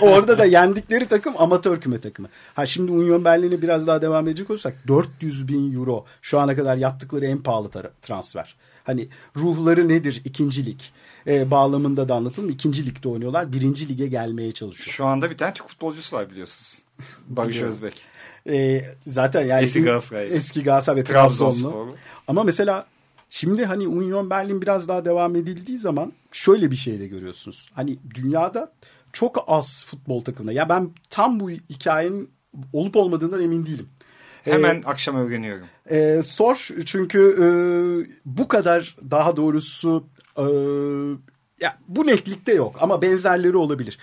[0.00, 2.28] Orada da yendikleri takım amatör küme takımı.
[2.54, 6.76] Ha şimdi Union Berlin'e biraz daha devam edecek olursak 400 bin euro şu ana kadar
[6.76, 7.70] yaptıkları en pahalı
[8.02, 8.56] transfer.
[8.84, 10.92] Hani ruhları nedir ikincilik
[11.26, 12.48] e, bağlamında da anlatılım.
[12.48, 13.52] İkinci ligde oynuyorlar.
[13.52, 14.94] Birinci lige gelmeye çalışıyor.
[14.94, 16.82] Şu anda bir tane Türk futbolcusu var biliyorsunuz.
[17.28, 18.00] Barış Özbek.
[18.48, 20.36] E, zaten yani eski Galatasaray.
[20.36, 21.96] Eski Galatasaray ve Trabzonlu.
[22.28, 22.86] Ama mesela
[23.30, 27.70] şimdi hani Union Berlin biraz daha devam edildiği zaman şöyle bir şey de görüyorsunuz.
[27.74, 28.72] Hani dünyada
[29.12, 30.52] çok az futbol takımında.
[30.52, 32.30] Ya ben tam bu hikayenin
[32.72, 33.88] olup olmadığından emin değilim.
[34.44, 35.66] Hemen ee, akşam öğreniyorum.
[35.90, 37.46] E, sor çünkü e,
[38.24, 40.44] bu kadar daha doğrusu e,
[41.60, 43.98] ya bu netlikte yok ama benzerleri olabilir.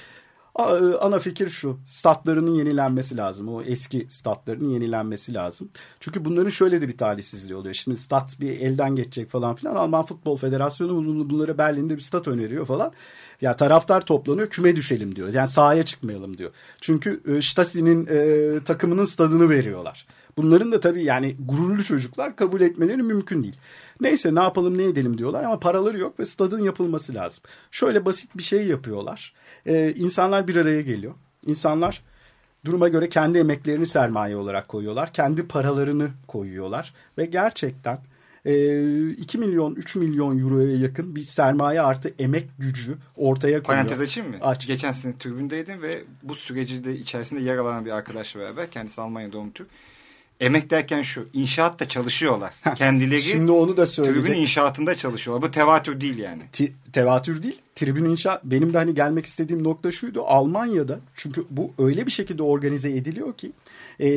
[1.00, 3.50] Ana fikir şu statlarının yenilenmesi lazım.
[3.50, 5.70] O eski statlarının yenilenmesi lazım.
[6.00, 7.74] Çünkü bunların şöyle de bir talihsizliği oluyor.
[7.74, 9.76] Şimdi stat bir elden geçecek falan filan.
[9.76, 12.92] Alman Futbol Federasyonu bunları Berlin'de bir stat öneriyor falan.
[13.42, 15.34] Ya taraftar toplanıyor küme düşelim diyor.
[15.34, 16.52] Yani sahaya çıkmayalım diyor.
[16.82, 20.08] Çünkü Stasi'nin e, takımının stadını veriyorlar.
[20.38, 23.56] Bunların da tabii yani gururlu çocuklar kabul etmeleri mümkün değil.
[24.02, 27.44] Neyse ne yapalım ne edelim diyorlar ama paraları yok ve stadın yapılması lazım.
[27.72, 29.34] Şöyle basit bir şey yapıyorlar.
[29.66, 31.14] Ee, insanlar bir araya geliyor.
[31.46, 32.04] İnsanlar
[32.66, 35.14] duruma göre kendi emeklerini sermaye olarak koyuyorlar.
[35.14, 36.94] Kendi paralarını koyuyorlar.
[37.18, 38.00] Ve gerçekten
[38.46, 43.64] e, 2 milyon 3 milyon euroya yakın bir sermaye artı emek gücü ortaya koyuyor.
[43.64, 44.38] Parantez açayım mı?
[44.42, 44.68] Aç.
[44.68, 49.32] Geçen sene tribündeydim ve bu süreci de içerisinde yer alan bir arkadaşla beraber kendisi Almanya
[49.32, 49.68] doğumlu Türk
[50.42, 52.54] Emek derken şu inşaatta çalışıyorlar.
[52.76, 54.26] Kendileri Şimdi onu da söyleyecek.
[54.26, 55.50] Tribün inşaatında çalışıyorlar.
[55.50, 56.42] Bu tevatür değil yani.
[56.52, 57.62] Ti, tevatür değil.
[57.76, 60.24] Tribün inşaat benim de hani gelmek istediğim nokta şuydu.
[60.26, 63.52] Almanya'da çünkü bu öyle bir şekilde organize ediliyor ki
[64.00, 64.10] e,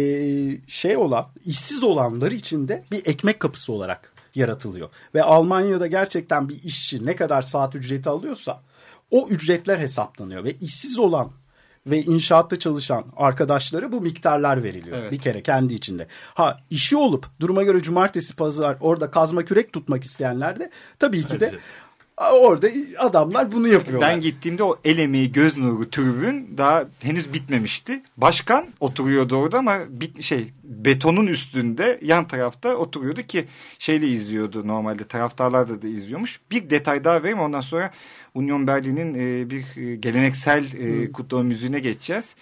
[0.66, 4.89] şey olan işsiz olanlar için de bir ekmek kapısı olarak yaratılıyor.
[5.14, 8.62] Ve Almanya'da gerçekten bir işçi ne kadar saat ücreti alıyorsa
[9.11, 11.31] o ücretler hesaplanıyor ve işsiz olan
[11.87, 14.99] ve inşaatta çalışan arkadaşları bu miktarlar veriliyor.
[14.99, 15.12] Evet.
[15.12, 16.07] Bir kere kendi içinde.
[16.35, 21.41] Ha işi olup duruma göre cumartesi pazar orada kazma kürek tutmak isteyenler de tabii ki
[21.41, 21.53] de
[22.17, 24.11] orada adamlar bunu yapıyorlar.
[24.11, 28.03] Ben gittiğimde o el emeği göz nuru tribün daha henüz bitmemişti.
[28.17, 33.45] Başkan oturuyordu orada ama bit şey betonun üstünde yan tarafta oturuyordu ki
[33.79, 36.41] şeyle izliyordu normalde taraftarlar da, da izliyormuş.
[36.51, 37.91] Bir detay daha vereyim ondan sonra
[38.35, 42.37] Union Berlin'in e, bir e, geleneksel e, kutlama müziğine geçeceğiz.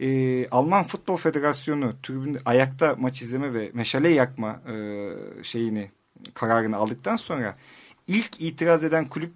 [0.00, 4.74] E, Alman Futbol Federasyonu tribün ayakta maç izleme ve meşale yakma e,
[5.42, 5.90] şeyini
[6.34, 7.56] kararını aldıktan sonra
[8.10, 9.32] ilk itiraz eden kulüp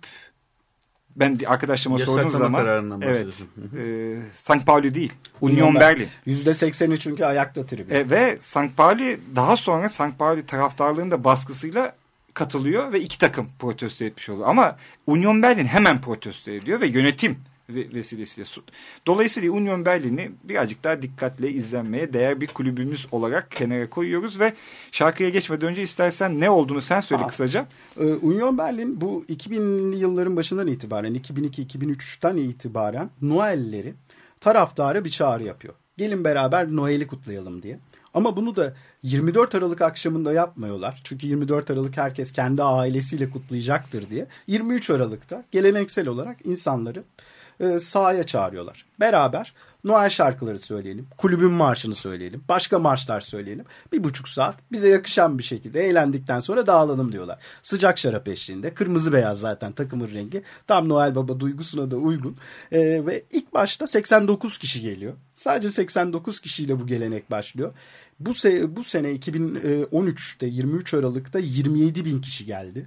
[1.16, 3.42] ben arkadaşlarıma sorduğum zaman evet
[3.78, 4.66] e, St.
[4.66, 6.08] Pauli değil Union, Union Berlin.
[6.26, 7.94] Yüzde sekseni çünkü ayakta tribün.
[7.94, 8.76] E, ve St.
[8.76, 10.18] Pauli daha sonra St.
[10.18, 11.94] Pauli taraftarlığının da baskısıyla
[12.34, 14.48] katılıyor ve iki takım protesto etmiş oluyor.
[14.48, 18.48] Ama Union Berlin hemen protesto ediyor ve yönetim vesilesiyle.
[19.06, 24.52] Dolayısıyla Union Berlin'i birazcık daha dikkatle izlenmeye değer bir kulübümüz olarak kenara koyuyoruz ve
[24.92, 27.66] şarkıya geçmeden önce istersen ne olduğunu sen söyle Aa, kısaca.
[28.00, 33.94] E, Union Berlin bu 2000'li yılların başından itibaren 2002-2003'ten itibaren Noel'leri
[34.40, 35.74] taraftara bir çağrı yapıyor.
[35.96, 37.78] Gelin beraber Noel'i kutlayalım diye.
[38.14, 41.00] Ama bunu da 24 Aralık akşamında yapmıyorlar.
[41.04, 44.26] Çünkü 24 Aralık herkes kendi ailesiyle kutlayacaktır diye.
[44.46, 47.04] 23 Aralık'ta geleneksel olarak insanları
[47.60, 48.86] e, sahaya çağırıyorlar.
[49.00, 51.06] Beraber Noel şarkıları söyleyelim.
[51.18, 52.44] Kulübün marşını söyleyelim.
[52.48, 53.64] Başka marşlar söyleyelim.
[53.92, 57.38] Bir buçuk saat bize yakışan bir şekilde eğlendikten sonra dağılalım diyorlar.
[57.62, 58.74] Sıcak şarap eşliğinde.
[58.74, 60.42] Kırmızı beyaz zaten takımın rengi.
[60.66, 62.36] Tam Noel Baba duygusuna da uygun.
[62.72, 65.12] Ee, ve ilk başta 89 kişi geliyor.
[65.34, 67.72] Sadece 89 kişiyle bu gelenek başlıyor.
[68.20, 72.84] Bu, se bu sene 2013'te 23 Aralık'ta 27 bin kişi geldi.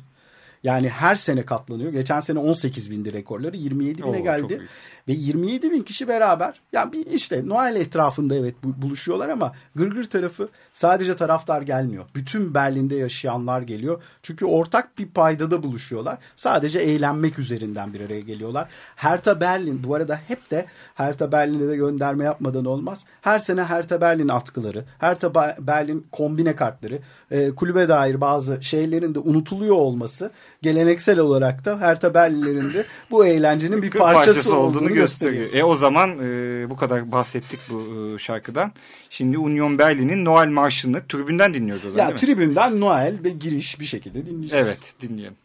[0.64, 1.92] Yani her sene katlanıyor.
[1.92, 4.62] Geçen sene 18 bindi rekorları 27 bine Oo, geldi.
[5.08, 10.04] Ve 27 bin kişi beraber yani bir işte Noel etrafında evet bu- buluşuyorlar ama Gırgır
[10.04, 12.06] tarafı sadece taraftar gelmiyor.
[12.16, 14.02] Bütün Berlin'de yaşayanlar geliyor.
[14.24, 16.18] Çünkü ortak bir paydada buluşuyorlar.
[16.36, 18.70] Sadece eğlenmek üzerinden bir araya geliyorlar.
[18.96, 23.06] Hertha Berlin bu arada hep de Hertha Berlin'e de gönderme yapmadan olmaz.
[23.22, 27.00] Her sene Hertha Berlin atkıları, Hertha Berlin kombine kartları,
[27.32, 30.32] e, kulübe dair bazı şeylerin de unutuluyor olması
[30.62, 35.50] geleneksel olarak da Hertha Berlinlerin de bu eğlencenin bir parçası, olduğunu, gösteriyor.
[35.54, 38.72] E o zaman e, bu kadar bahsettik bu e, şarkıdan.
[39.10, 43.86] Şimdi Union Berlin'in Noel Marşı'nı tribünden dinliyoruz o zaman Ya tribünden Noel ve giriş bir
[43.86, 44.68] şekilde dinleyeceğiz.
[44.68, 45.36] Evet dinleyelim.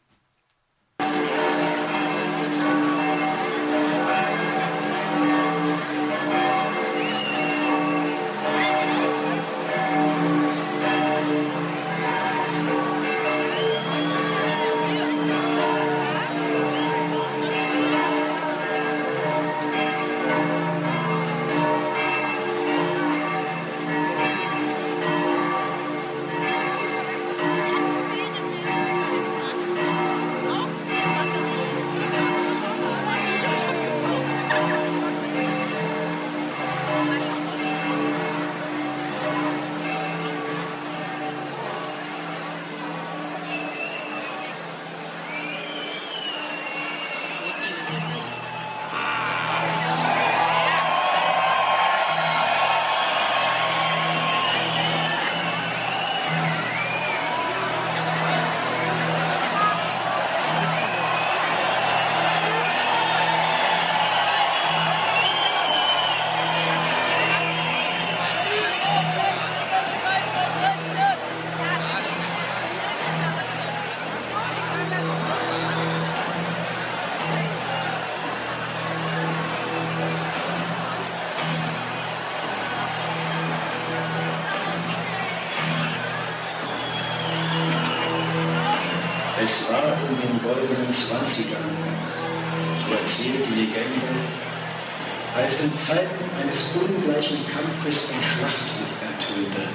[95.53, 99.69] Als in Zeiten eines ungleichen Kampfes ein Schlachtruf ertönte.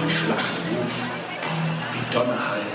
[0.00, 1.06] Ein Schlachtruf
[1.92, 2.66] wie Donnerhall,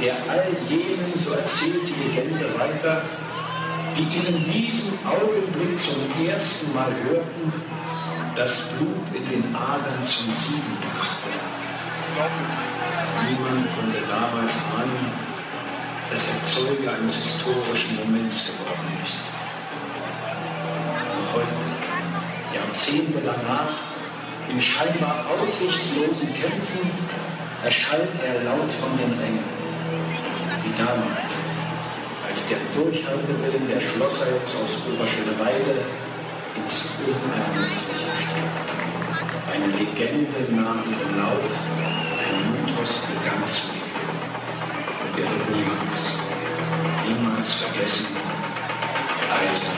[0.00, 3.02] der all jenen, so erzählt die Legende weiter,
[3.96, 7.52] die ihn in diesem Augenblick zum ersten Mal hörten,
[8.36, 11.30] das Blut in den Adern zum Siegen brachte.
[13.28, 15.12] Niemand konnte damals ahnen,
[16.10, 19.22] dass er Zeuge eines historischen Moments geworden ist.
[22.72, 23.76] Jahrzehnte danach,
[24.48, 26.90] in scheinbar aussichtslosen Kämpfen,
[27.62, 29.44] erscheint er laut von den Rängen.
[30.62, 31.34] Wie damals,
[32.26, 35.84] als der Durchhaltewillen der Schlosserjungs aus Oberschöneweide
[36.56, 38.52] ins Unermessliche stieg.
[39.52, 41.52] Eine Legende nahm ihren Lauf,
[42.24, 43.92] ein Mythos begann zu leben.
[45.04, 46.16] Und er wird niemals,
[47.06, 48.16] niemals vergessen,
[49.28, 49.76] Eisen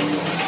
[0.00, 0.41] Union.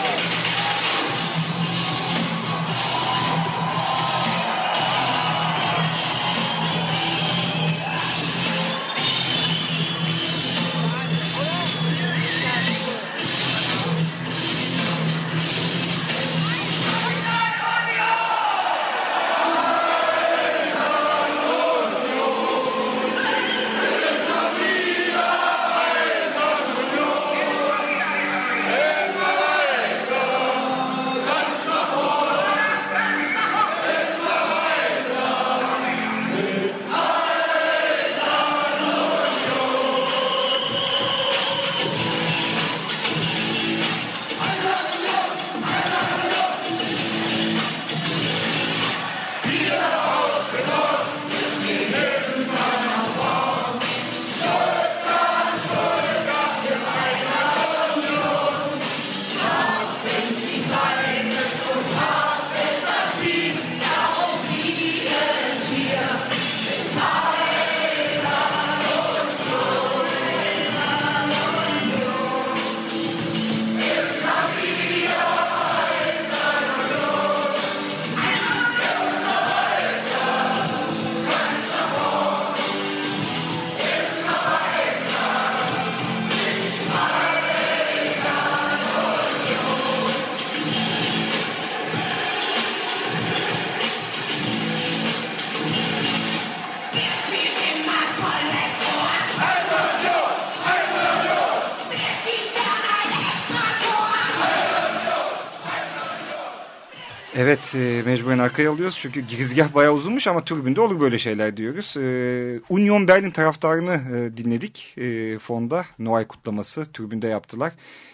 [107.36, 111.96] Evet e, mecburen arkaya alıyoruz çünkü girizgah bayağı uzunmuş ama tribünde olur böyle şeyler diyoruz.
[111.96, 117.72] E, Union Berlin taraftarını e, dinledik e, fonda Noel kutlaması tribünde yaptılar.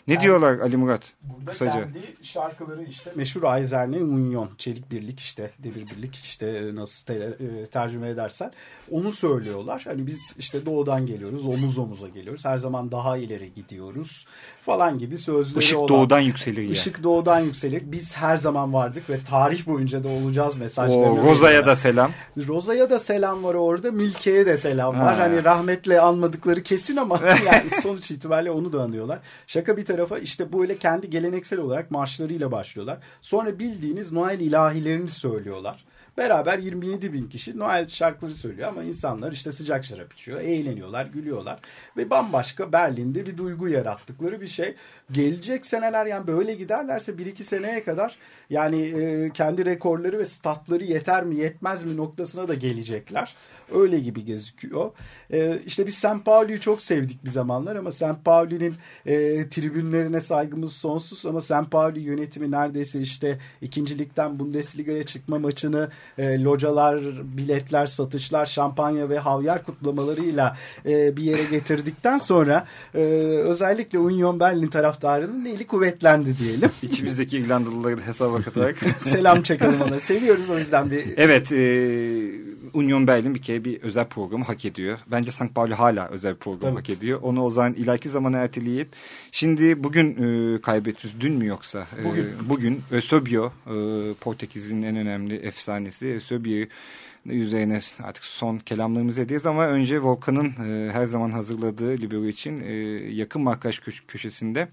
[0.08, 1.12] Ne yani, diyorlar Ali Murat?
[1.22, 1.72] Burada Kısaca.
[1.72, 7.66] kendi şarkıları işte meşhur Eiserne Union, Çelik Birlik işte Demir Birlik işte nasıl te, e,
[7.66, 8.52] tercüme edersen
[8.90, 9.82] onu söylüyorlar.
[9.84, 12.44] Hani biz işte doğudan geliyoruz, omuz omuza geliyoruz.
[12.44, 14.26] Her zaman daha ileri gidiyoruz
[14.62, 15.88] falan gibi sözleri Işık olan.
[15.88, 16.68] doğudan yükselir.
[16.68, 17.92] Işık doğudan yükselir.
[17.92, 21.22] Biz her zaman vardık ve tarih boyunca da olacağız mesajlarını.
[21.22, 22.10] O, Roza'ya da selam.
[22.48, 23.90] Roza'ya da selam var orada.
[23.90, 25.14] Milke'ye de selam var.
[25.14, 25.20] Ha.
[25.20, 29.18] Hani rahmetle anmadıkları kesin ama yani sonuç itibariyle onu da anıyorlar.
[29.46, 32.98] Şaka bir tarafa işte böyle kendi geleneksel olarak marşlarıyla başlıyorlar.
[33.20, 35.84] Sonra bildiğiniz Noel ilahilerini söylüyorlar.
[36.18, 41.58] Beraber 27 bin kişi Noel şarkıları söylüyor ama insanlar işte sıcak şarap içiyor, eğleniyorlar, gülüyorlar.
[41.96, 44.74] Ve bambaşka Berlin'de bir duygu yarattıkları bir şey.
[45.12, 48.16] Gelecek seneler yani böyle giderlerse 1-2 seneye kadar
[48.50, 53.34] yani e, kendi rekorları ve statları yeter mi yetmez mi noktasına da gelecekler.
[53.74, 54.90] Öyle gibi gözüküyor.
[55.32, 56.24] E, işte biz St.
[56.24, 58.24] Pauli'yi çok sevdik bir zamanlar ama St.
[58.24, 58.74] Pauli'nin
[59.06, 61.70] e, tribünlerine saygımız sonsuz ama St.
[61.70, 67.00] Pauli yönetimi neredeyse işte ikincilikten Bundesliga'ya çıkma maçını e, localar,
[67.36, 70.56] biletler, satışlar, şampanya ve havyar kutlamalarıyla
[70.86, 72.98] e, bir yere getirdikten sonra e,
[73.44, 74.68] özellikle Union Berlin
[75.00, 76.70] taraftarının eli kuvvetlendi diyelim.
[76.82, 78.76] İçimizdeki İrlandalıları hesaba katarak.
[78.98, 80.00] Selam çakalım onları.
[80.00, 81.04] Seviyoruz o yüzden bir...
[81.16, 81.52] Evet.
[81.52, 84.98] E, Union Berlin bir kere bir özel programı hak ediyor.
[85.06, 85.54] Bence St.
[85.54, 86.74] Pauli hala özel program Tabii.
[86.74, 87.18] hak ediyor.
[87.22, 88.88] Onu o zaman ileriki zamana erteleyip
[89.32, 90.08] şimdi bugün
[90.54, 91.86] e, kaybettiğimiz dün mü yoksa?
[92.04, 92.22] Bugün.
[92.22, 93.74] E, bugün Ösöbio e,
[94.14, 96.66] Portekiz'in en önemli efsanesi Ösöbio
[97.26, 102.72] üzerine artık son kelamlarımızı edeceğiz ama önce Volkan'ın e, her zaman hazırladığı Libero için e,
[103.14, 104.68] yakın markaj köşesinde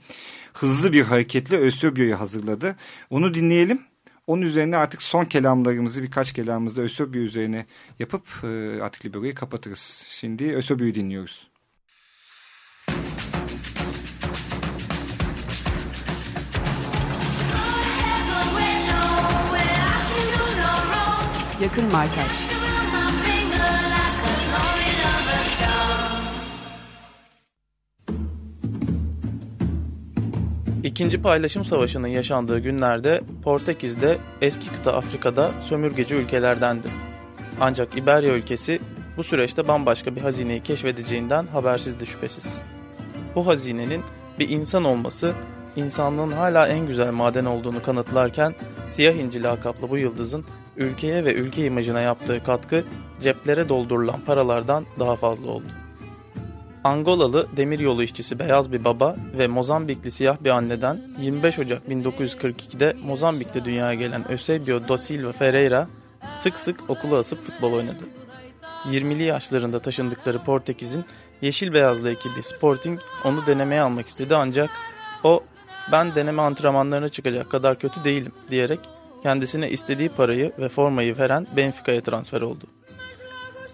[0.54, 2.76] hızlı bir hareketle Ösöbio'yu hazırladı.
[3.10, 3.82] Onu dinleyelim.
[4.28, 7.66] Onun üzerine artık son kelamlarımızı birkaç kelamımızda Ösöbü üzerine
[8.00, 10.06] yapıp e, artık Libero'yu kapatırız.
[10.10, 11.48] Şimdi Ösöbü'yü dinliyoruz.
[21.62, 22.36] Yakın Markaj
[30.84, 36.88] İkinci paylaşım savaşının yaşandığı günlerde Portekiz'de eski kıta Afrika'da sömürgeci ülkelerdendi.
[37.62, 38.80] Ancak İberya ülkesi
[39.18, 42.54] bu süreçte bambaşka bir hazineyi keşfedeceğinden habersizdi şüphesiz.
[43.36, 44.02] Bu hazinenin
[44.40, 45.34] bir insan olması
[45.76, 48.54] insanlığın hala en güzel maden olduğunu kanıtlarken
[48.92, 50.46] siyah inci lakaplı bu yıldızın
[50.78, 52.84] ülkeye ve ülke imajına yaptığı katkı
[53.22, 55.68] ceplere doldurulan paralardan daha fazla oldu.
[56.84, 63.66] Angolalı demiryolu işçisi beyaz bir baba ve Mozambikli siyah bir anneden 25 Ocak 1942'de Mozambik'te
[63.66, 65.88] dünyaya gelen Eusebio da Silva Ferreira
[66.38, 68.04] sık sık okula asıp futbol oynadı.
[68.86, 71.06] 20'li yaşlarında taşındıkları Portekiz'in
[71.42, 74.70] yeşil beyazlı ekibi Sporting onu denemeye almak istedi ancak
[75.24, 75.44] o
[75.92, 78.80] ben deneme antrenmanlarına çıkacak kadar kötü değilim diyerek
[79.28, 82.66] kendisine istediği parayı ve formayı veren Benfica'ya transfer oldu.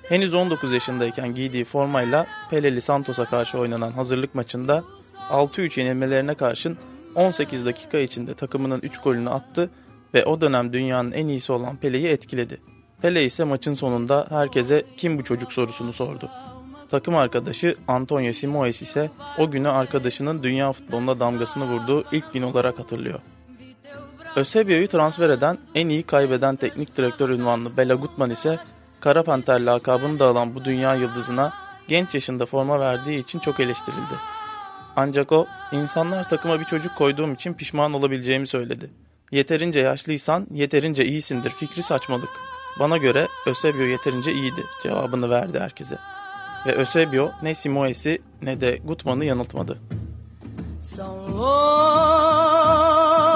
[0.09, 4.83] Henüz 19 yaşındayken giydiği formayla Peleli Santos'a karşı oynanan hazırlık maçında
[5.29, 6.77] 6-3 yenilmelerine karşın
[7.15, 9.69] 18 dakika içinde takımının 3 golünü attı
[10.13, 12.61] ve o dönem dünyanın en iyisi olan Pele'yi etkiledi.
[13.01, 16.29] Pele ise maçın sonunda herkese kim bu çocuk sorusunu sordu.
[16.89, 22.79] Takım arkadaşı Antonio Simoes ise o günü arkadaşının dünya futbolunda damgasını vurduğu ilk gün olarak
[22.79, 23.19] hatırlıyor.
[24.35, 28.59] Eusebio'yu transfer eden en iyi kaybeden teknik direktör ünvanlı Bela Gutman ise
[28.99, 31.53] Kara Panter lakabını da alan bu dünya yıldızına
[31.87, 34.15] genç yaşında forma verdiği için çok eleştirildi.
[34.95, 38.89] Ancak o, insanlar takıma bir çocuk koyduğum için pişman olabileceğimi söyledi.
[39.31, 42.29] Yeterince yaşlıysan yeterince iyisindir fikri saçmalık.
[42.79, 45.97] Bana göre Ösebio yeterince iyiydi cevabını verdi herkese.
[46.67, 49.79] Ve Ösebio ne Simoes'i ne de Gutman'ı yanıltmadı.
[50.99, 53.32] Eu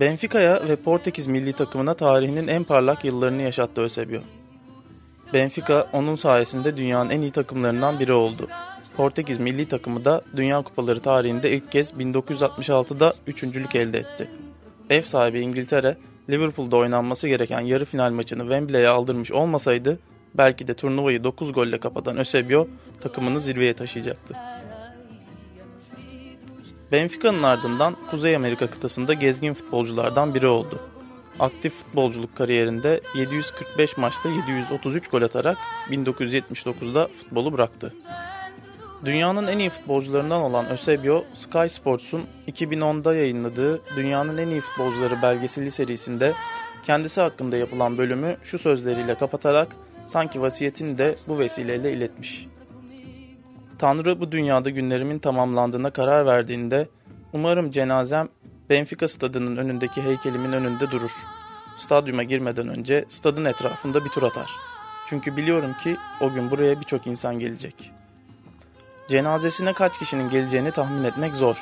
[0.00, 4.20] Benfica'ya ve Portekiz milli takımına tarihinin en parlak yıllarını yaşattı Eusebio.
[5.32, 8.48] Benfica onun sayesinde dünyanın en iyi takımlarından biri oldu.
[8.96, 14.30] Portekiz milli takımı da Dünya Kupaları tarihinde ilk kez 1966'da üçüncülük elde etti.
[14.90, 15.96] Ev sahibi İngiltere,
[16.30, 19.98] Liverpool'da oynanması gereken yarı final maçını Wembley'e aldırmış olmasaydı
[20.34, 22.68] belki de turnuvayı 9 golle kapatan Eusebio
[23.00, 24.34] takımını zirveye taşıyacaktı.
[26.92, 30.80] Benfica'nın ardından Kuzey Amerika kıtasında gezgin futbolculardan biri oldu.
[31.38, 35.58] aktif futbolculuk kariyerinde 745 maçta 733 gol atarak
[35.90, 37.94] 1979'da futbolu bıraktı.
[39.04, 45.70] Dünyanın en iyi futbolcularından olan Eusebio, Sky Sports'un 2010'da yayınladığı Dünyanın En İyi Futbolcuları belgeseli
[45.70, 46.32] serisinde
[46.82, 49.76] kendisi hakkında yapılan bölümü şu sözleriyle kapatarak
[50.06, 52.46] sanki vasiyetini de bu vesileyle iletmiş.
[53.80, 56.88] Tanrı bu dünyada günlerimin tamamlandığına karar verdiğinde
[57.32, 58.28] umarım cenazem
[58.70, 61.10] Benfica stadının önündeki heykelimin önünde durur.
[61.76, 64.50] Stadyuma girmeden önce stadın etrafında bir tur atar.
[65.08, 67.92] Çünkü biliyorum ki o gün buraya birçok insan gelecek.
[69.08, 71.56] Cenazesine kaç kişinin geleceğini tahmin etmek zor.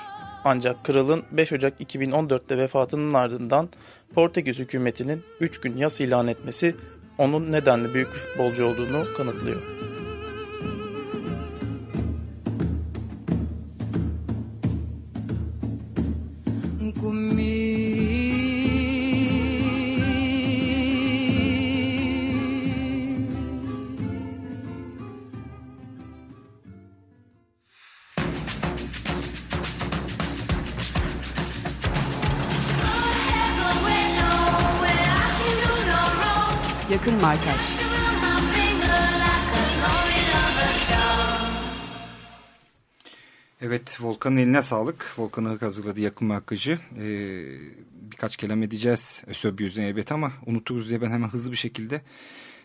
[0.45, 3.69] Ancak kralın 5 Ocak 2014'te vefatının ardından
[4.15, 6.77] Portekiz hükümetinin 3 gün yas ilan etmesi
[7.19, 9.63] onun nedenli büyük bir futbolcu olduğunu kanıtlıyor.
[44.19, 45.15] Volkan'ın eline sağlık.
[45.19, 46.79] Volkan'ı hazırladı yakın markacı.
[46.97, 47.43] Ee,
[48.11, 52.03] birkaç kelam edeceğiz Ösöbüyüz'ün elbette ama unuturuz diye ben hemen hızlı bir şekilde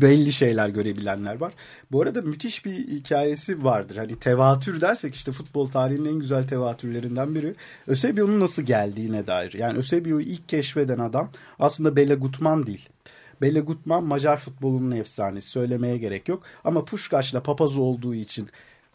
[0.00, 1.52] belli şeyler görebilenler var.
[1.92, 3.96] Bu arada müthiş bir hikayesi vardır.
[3.96, 7.54] Hani tevatür dersek işte futbol tarihinin en güzel tevatürlerinden biri.
[7.88, 9.52] Eusebio'nun nasıl geldiğine dair.
[9.52, 12.88] Yani Eusebio'yu ilk keşfeden adam aslında Bela Gutman değil.
[13.42, 15.48] Bela Gutman Macar futbolunun efsanesi.
[15.48, 16.42] Söylemeye gerek yok.
[16.64, 18.48] Ama Puşkaş'la papaz olduğu için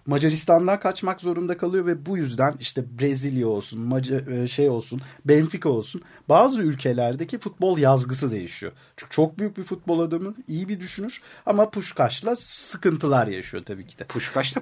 [0.08, 6.02] Macaristan'dan kaçmak zorunda kalıyor ve bu yüzden işte Brezilya olsun, Macar, şey olsun, Benfica olsun
[6.30, 8.72] bazı ülkelerdeki futbol yazgısı değişiyor.
[8.96, 14.00] Çünkü çok büyük bir futbol adamı, iyi bir düşünür ama Puşkaş'la sıkıntılar yaşıyor tabii ki
[14.00, 14.04] de.
[14.04, 14.62] Puşkaş da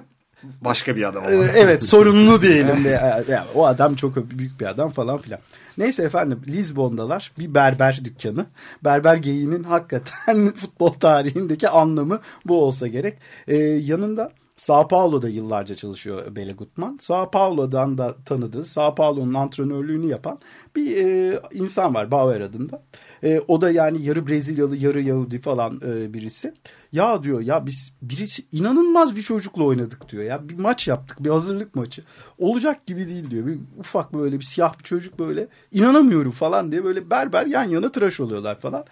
[0.60, 1.44] başka bir adam ama.
[1.56, 2.84] evet sorunlu diyelim.
[2.84, 3.24] yani,
[3.54, 5.40] o adam çok büyük bir adam falan filan.
[5.78, 8.46] Neyse efendim Lizbon'dalar bir berber dükkanı.
[8.84, 13.18] Berber geyiğinin hakikaten futbol tarihindeki anlamı bu olsa gerek.
[13.48, 16.96] Ee, yanında Sao Paulo'da yıllarca çalışıyor Bela Gutman.
[17.00, 20.38] Sao Paulo'dan da tanıdığı, Sao Paulo'nun antrenörlüğünü yapan
[20.76, 22.82] bir e, insan var Bauer adında.
[23.24, 26.54] E, o da yani yarı Brezilyalı, yarı Yahudi falan e, birisi.
[26.92, 30.48] Ya diyor ya biz birisi inanılmaz bir çocukla oynadık diyor ya.
[30.48, 32.02] Bir maç yaptık, bir hazırlık maçı.
[32.38, 33.46] Olacak gibi değil diyor.
[33.46, 37.92] Bir ufak böyle bir siyah bir çocuk böyle inanamıyorum falan diye böyle berber yan yana
[37.92, 38.84] tıraş oluyorlar falan.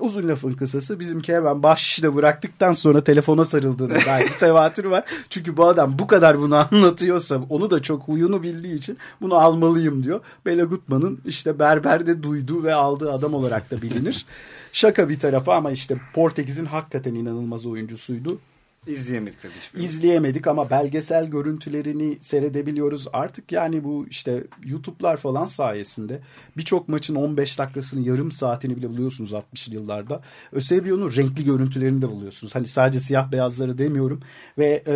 [0.00, 5.04] Uzun lafın kısası bizimki hemen bahşişle bıraktıktan sonra telefona sarıldığını dair tevatür var.
[5.30, 10.04] Çünkü bu adam bu kadar bunu anlatıyorsa onu da çok huyunu bildiği için bunu almalıyım
[10.04, 10.20] diyor.
[10.46, 14.26] Bela Gutman'ın işte berberde duyduğu ve aldığı adam olarak da bilinir.
[14.72, 18.38] Şaka bir tarafa ama işte Portekiz'in hakikaten inanılmaz oyuncusuydu.
[18.86, 19.52] İzleyemedik tabii.
[19.62, 23.06] Hiçbir İzleyemedik ama belgesel görüntülerini seyredebiliyoruz.
[23.12, 26.20] Artık yani bu işte YouTube'lar falan sayesinde
[26.56, 30.22] birçok maçın 15 dakikasını yarım saatini bile buluyorsunuz 60'lı yıllarda.
[30.52, 32.54] Eusebio'nun renkli görüntülerini de buluyorsunuz.
[32.54, 34.20] Hani sadece siyah beyazları demiyorum
[34.58, 34.94] ve e,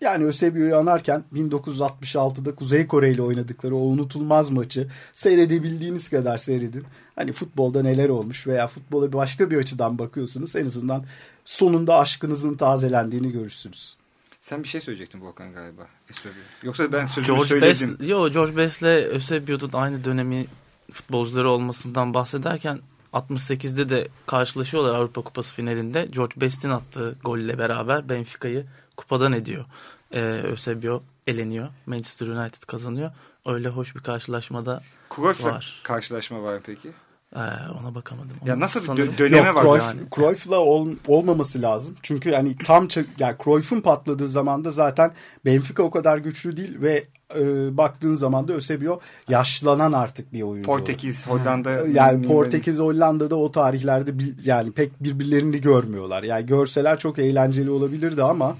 [0.00, 6.84] yani Eusebio'yu anarken 1966'da Kuzey Kore ile oynadıkları o unutulmaz maçı seyredebildiğiniz kadar seyredin.
[7.16, 11.04] Hani futbolda neler olmuş veya futbola başka bir açıdan bakıyorsunuz en azından
[11.44, 13.96] sonunda aşkınızın tazelendiğini görürsünüz.
[14.38, 15.86] Sen bir şey söyleyecektin Volkan galiba.
[16.10, 16.42] Eusebio.
[16.62, 17.96] Yoksa ben sözümü George söyledim.
[17.98, 20.46] Best, yo, George Best'le Eusebio'nun aynı dönemi
[20.92, 22.80] futbolcuları olmasından bahsederken
[23.12, 26.08] 68'de de karşılaşıyorlar Avrupa Kupası finalinde.
[26.12, 28.66] George Best'in attığı golle beraber Benfica'yı
[28.96, 29.64] kupadan ediyor.
[30.12, 31.68] Ee, Eusebio eleniyor.
[31.86, 33.10] Manchester United kazanıyor.
[33.46, 34.82] Öyle hoş bir karşılaşmada
[35.16, 35.80] Cruyff'la var.
[35.84, 36.92] karşılaşma var peki?
[37.36, 37.38] Ee,
[37.80, 38.30] ona bakamadım.
[38.46, 40.00] Ya Ona nasıl bir sanırım- dö- döneme Yok, var Cruyff, yani.
[40.16, 41.94] Cruyff'la ol- olmaması lazım.
[42.02, 45.12] Çünkü yani tam yani Cruyff'un patladığı zamanda zaten
[45.44, 47.04] Benfica o kadar güçlü değil ve
[47.38, 50.66] e, baktığın zaman da Eusebio yaşlanan artık bir oyuncu.
[50.66, 51.70] Portekiz, Hollanda.
[51.92, 56.22] Yani Portekiz, Hollanda'da o tarihlerde bil- yani pek birbirlerini görmüyorlar.
[56.22, 58.56] Yani görseler çok eğlenceli olabilirdi ama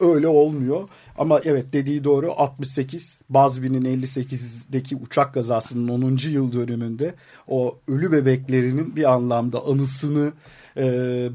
[0.00, 0.88] öyle olmuyor.
[1.18, 6.18] Ama evet dediği doğru 68 Bazbi'nin 58'deki uçak kazasının 10.
[6.30, 7.14] yıl dönümünde
[7.48, 10.32] o ölü bebeklerinin bir anlamda anısını
[10.76, 10.82] e,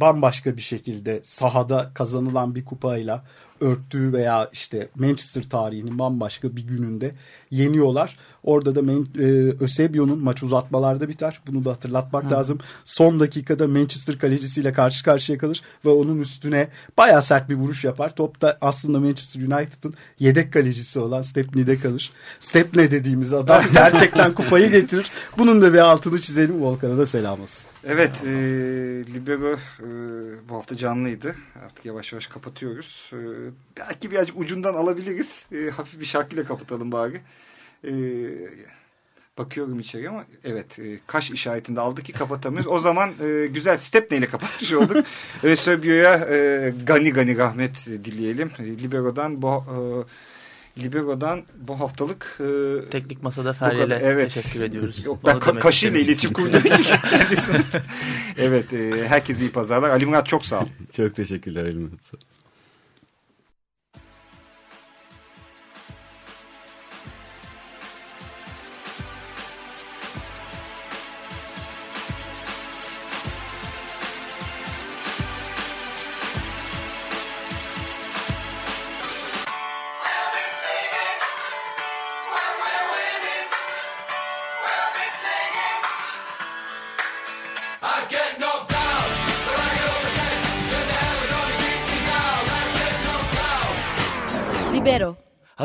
[0.02, 3.24] bambaşka bir şekilde sahada kazanılan bir kupayla
[3.62, 7.12] örttüğü veya işte Manchester tarihinin bambaşka bir gününde
[7.52, 8.18] yeniyorlar.
[8.44, 9.26] Orada da Man- e,
[9.62, 11.42] Eusebio'nun maç uzatmalarda biter.
[11.48, 12.60] Bunu da hatırlatmak lazım.
[12.84, 16.68] Son dakikada Manchester kalecisiyle karşı karşıya kalır ve onun üstüne
[16.98, 18.16] baya sert bir vuruş yapar.
[18.16, 22.12] Top da aslında Manchester United'ın yedek kalecisi olan Stepney'de kalır.
[22.40, 25.12] Stepney dediğimiz adam gerçekten kupayı getirir.
[25.38, 26.62] Bunun da bir altını çizelim.
[26.62, 27.66] Volkan'a da selam olsun.
[27.84, 28.30] Evet, e,
[29.14, 29.88] Libero e,
[30.50, 31.36] bu hafta canlıydı.
[31.66, 33.12] Artık yavaş yavaş kapatıyoruz.
[33.14, 33.18] E,
[33.78, 35.46] belki birazcık ucundan alabiliriz.
[35.52, 37.22] E, hafif bir şarkıyla kapatalım bari.
[37.88, 37.92] E,
[39.38, 42.72] bakıyorum içeri ama evet e, kaş işaretinde aldı ki kapatamıyoruz.
[42.72, 45.06] O zaman e, güzel Stepney ile kapatmış olduk.
[45.44, 48.52] Eusebio'ya e, gani gani rahmet dileyelim.
[48.60, 49.78] E, Libero'dan bu e,
[50.84, 53.54] Libero'dan bu haftalık e, Teknik Masada.
[53.54, 54.34] Feryal'e Evet.
[54.34, 55.06] teşekkür ediyoruz.
[55.06, 57.58] Yok ben ka- kaşıyla iletişim kurduğum için kendisine.
[58.38, 59.90] evet e, herkese iyi pazarlar.
[59.90, 60.66] Ali Murat çok sağ ol.
[60.96, 61.92] Çok teşekkürler Elmas.
[61.92, 62.39] Libero.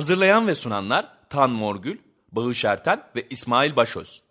[0.04, 1.98] Hazırlayan ve sunanlar Tan Morgül,
[2.32, 4.22] Bağış Erten ve İsmail Başöz.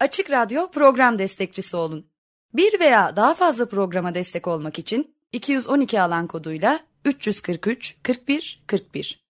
[0.00, 2.06] Açık Radyo program destekçisi olun.
[2.54, 9.21] Bir veya daha fazla programa destek olmak için 212 alan koduyla 343 41 41